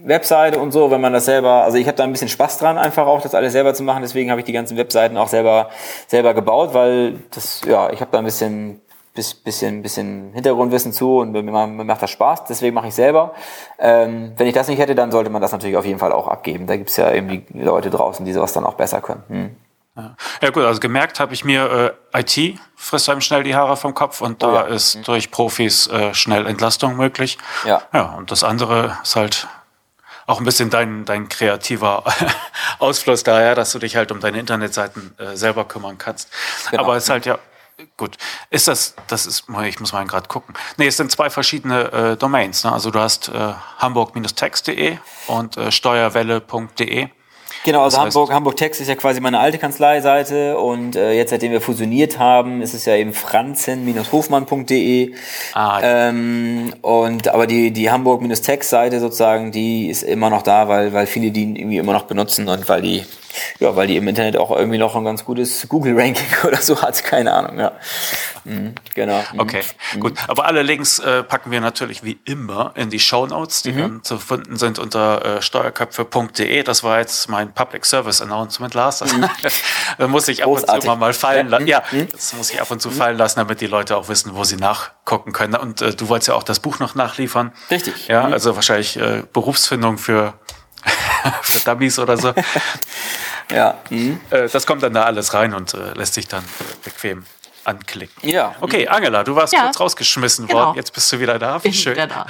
[0.07, 2.77] Webseite und so, wenn man das selber, also ich habe da ein bisschen Spaß dran,
[2.77, 4.01] einfach auch das alles selber zu machen.
[4.01, 5.69] Deswegen habe ich die ganzen Webseiten auch selber
[6.07, 8.81] selber gebaut, weil das, ja, ich habe da ein bisschen
[9.43, 13.33] bisschen, bisschen Hintergrundwissen zu und mir, macht das Spaß, deswegen mache ich selber.
[13.79, 16.27] Ähm, wenn ich das nicht hätte, dann sollte man das natürlich auf jeden Fall auch
[16.27, 16.67] abgeben.
[16.67, 19.23] Da gibt's ja irgendwie Leute draußen, die sowas dann auch besser können.
[19.27, 19.55] Hm.
[19.95, 20.15] Ja.
[20.41, 23.95] ja gut, also gemerkt habe ich mir, äh, IT frisst einem schnell die Haare vom
[23.95, 24.61] Kopf und da oh ja.
[24.61, 25.03] ist mhm.
[25.03, 27.39] durch Profis äh, schnell Entlastung möglich.
[27.65, 27.81] Ja.
[27.91, 29.47] Ja, und das andere ist halt
[30.27, 32.03] auch ein bisschen dein, dein kreativer
[32.79, 36.29] Ausfluss daher, dass du dich halt um deine Internetseiten äh, selber kümmern kannst.
[36.69, 36.83] Genau.
[36.83, 37.39] Aber es ist halt ja,
[37.95, 38.17] gut,
[38.49, 40.53] ist das, das ist, ich muss mal gerade gucken.
[40.75, 42.65] Nee, es sind zwei verschiedene äh, Domains.
[42.65, 42.73] Ne?
[42.73, 44.97] Also du hast äh, hamburg-text.de
[45.27, 47.07] und äh, steuerwelle.de.
[47.67, 51.51] Genau, also Hamburg, Hamburg Text ist ja quasi meine alte Kanzleiseite und äh, jetzt, seitdem
[51.51, 55.13] wir fusioniert haben, ist es ja eben franzen-hofmann.de.
[55.51, 56.07] Ah, ja.
[56.07, 61.31] ähm, und aber die, die Hamburg-Text-Seite sozusagen, die ist immer noch da, weil, weil viele
[61.31, 63.03] die irgendwie immer noch benutzen und weil die
[63.59, 67.03] ja, weil die im Internet auch irgendwie noch ein ganz gutes Google-Ranking oder so hat,
[67.03, 67.71] keine Ahnung, ja.
[68.47, 69.23] Mhm, genau.
[69.33, 69.39] Mhm.
[69.39, 69.61] Okay,
[69.93, 69.99] mhm.
[69.99, 70.13] gut.
[70.27, 73.77] Aber alle Links äh, packen wir natürlich wie immer in die Show Notes, die mhm.
[73.77, 76.63] dann zu finden sind unter äh, steuerköpfe.de.
[76.63, 78.99] Das war jetzt mein Public Service Announcement, Lars.
[78.99, 79.29] Das, mhm.
[79.97, 80.75] da muss ich ab Großartig.
[80.75, 81.67] und zu immer mal fallen lassen.
[81.67, 82.07] Ja, mhm.
[82.09, 84.55] das muss ich ab und zu fallen lassen, damit die Leute auch wissen, wo sie
[84.55, 85.55] nachgucken können.
[85.55, 87.51] Und äh, du wolltest ja auch das Buch noch nachliefern.
[87.69, 88.07] Richtig.
[88.07, 90.33] Ja, also wahrscheinlich äh, Berufsfindung für
[91.41, 92.33] für Dummies oder so.
[93.51, 93.77] ja.
[93.89, 94.19] Mhm.
[94.29, 96.43] Äh, das kommt dann da alles rein und äh, lässt sich dann
[96.83, 97.25] bequem
[97.63, 98.29] anklicken.
[98.29, 98.55] Ja.
[98.61, 99.63] Okay, Angela, du warst ja.
[99.63, 100.67] kurz rausgeschmissen genau.
[100.67, 100.77] worden.
[100.77, 101.63] Jetzt bist du wieder da.
[101.63, 101.93] Wie schön.
[101.93, 102.25] Wieder da.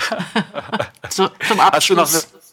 [1.10, 1.74] so, zum Abschluss.
[1.74, 2.47] Hast du noch eine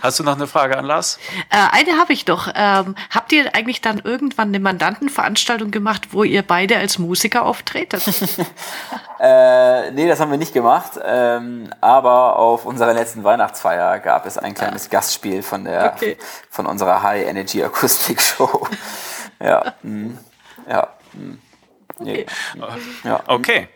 [0.00, 1.18] Hast du noch eine Frage an Lars?
[1.50, 2.48] Äh, eine habe ich doch.
[2.54, 8.02] Ähm, habt ihr eigentlich dann irgendwann eine Mandantenveranstaltung gemacht, wo ihr beide als Musiker auftretet?
[9.20, 10.92] äh, nee, das haben wir nicht gemacht.
[11.04, 14.90] Ähm, aber auf unserer letzten Weihnachtsfeier gab es ein kleines ah.
[14.92, 16.16] Gastspiel von der okay.
[16.48, 18.66] von unserer High Energy Akustik Show.
[19.40, 19.74] ja.
[19.82, 20.18] Mh,
[20.68, 20.88] ja.
[21.12, 21.36] Mh.
[21.98, 22.26] Nee.
[22.58, 22.80] Okay.
[23.04, 23.20] Ja.
[23.26, 23.68] okay.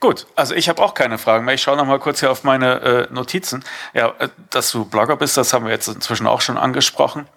[0.00, 1.54] Gut, also ich habe auch keine Fragen mehr.
[1.54, 3.64] Ich schaue noch mal kurz hier auf meine äh, Notizen.
[3.94, 7.28] Ja, äh, dass du Blogger bist, das haben wir jetzt inzwischen auch schon angesprochen.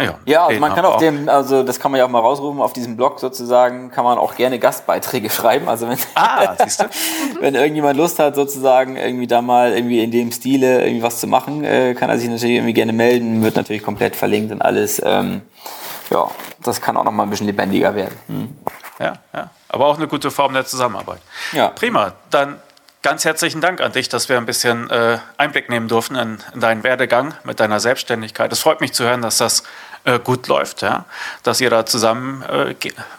[0.00, 2.60] Ja, ja also man kann auf dem, also das kann man ja auch mal rausrufen,
[2.60, 5.68] auf diesem Blog sozusagen kann man auch gerne Gastbeiträge schreiben.
[5.68, 6.54] Also wenn, ah,
[7.40, 11.26] wenn irgendjemand Lust hat, sozusagen irgendwie da mal irgendwie in dem Stile irgendwie was zu
[11.26, 15.02] machen, äh, kann er sich natürlich irgendwie gerne melden, wird natürlich komplett verlinkt und alles.
[15.04, 15.42] Ähm,
[16.10, 16.30] ja,
[16.62, 18.16] das kann auch noch mal ein bisschen lebendiger werden.
[18.26, 18.56] Hm.
[18.98, 21.20] Ja, ja aber auch eine gute Form der Zusammenarbeit.
[21.52, 21.68] Ja.
[21.68, 22.14] Prima.
[22.30, 22.60] Dann
[23.02, 26.60] ganz herzlichen Dank an dich, dass wir ein bisschen äh, Einblick nehmen durften in, in,
[26.60, 28.52] deinen Werdegang mit deiner Selbstständigkeit.
[28.52, 29.62] Es freut mich zu hören, dass das
[30.04, 31.04] äh, gut läuft, ja?
[31.42, 32.74] dass ihr da zusammen äh,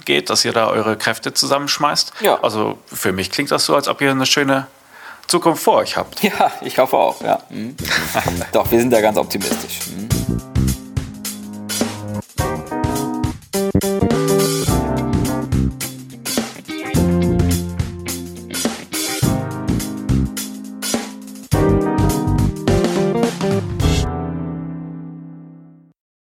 [0.05, 2.13] geht, dass ihr da eure Kräfte zusammenschmeißt.
[2.21, 2.39] Ja.
[2.41, 4.67] Also für mich klingt das so, als ob ihr eine schöne
[5.27, 6.23] Zukunft vor euch habt.
[6.23, 7.21] Ja, ich hoffe auch.
[7.21, 7.39] Ja.
[7.49, 7.75] Mhm.
[8.51, 9.79] Doch, wir sind da ganz optimistisch.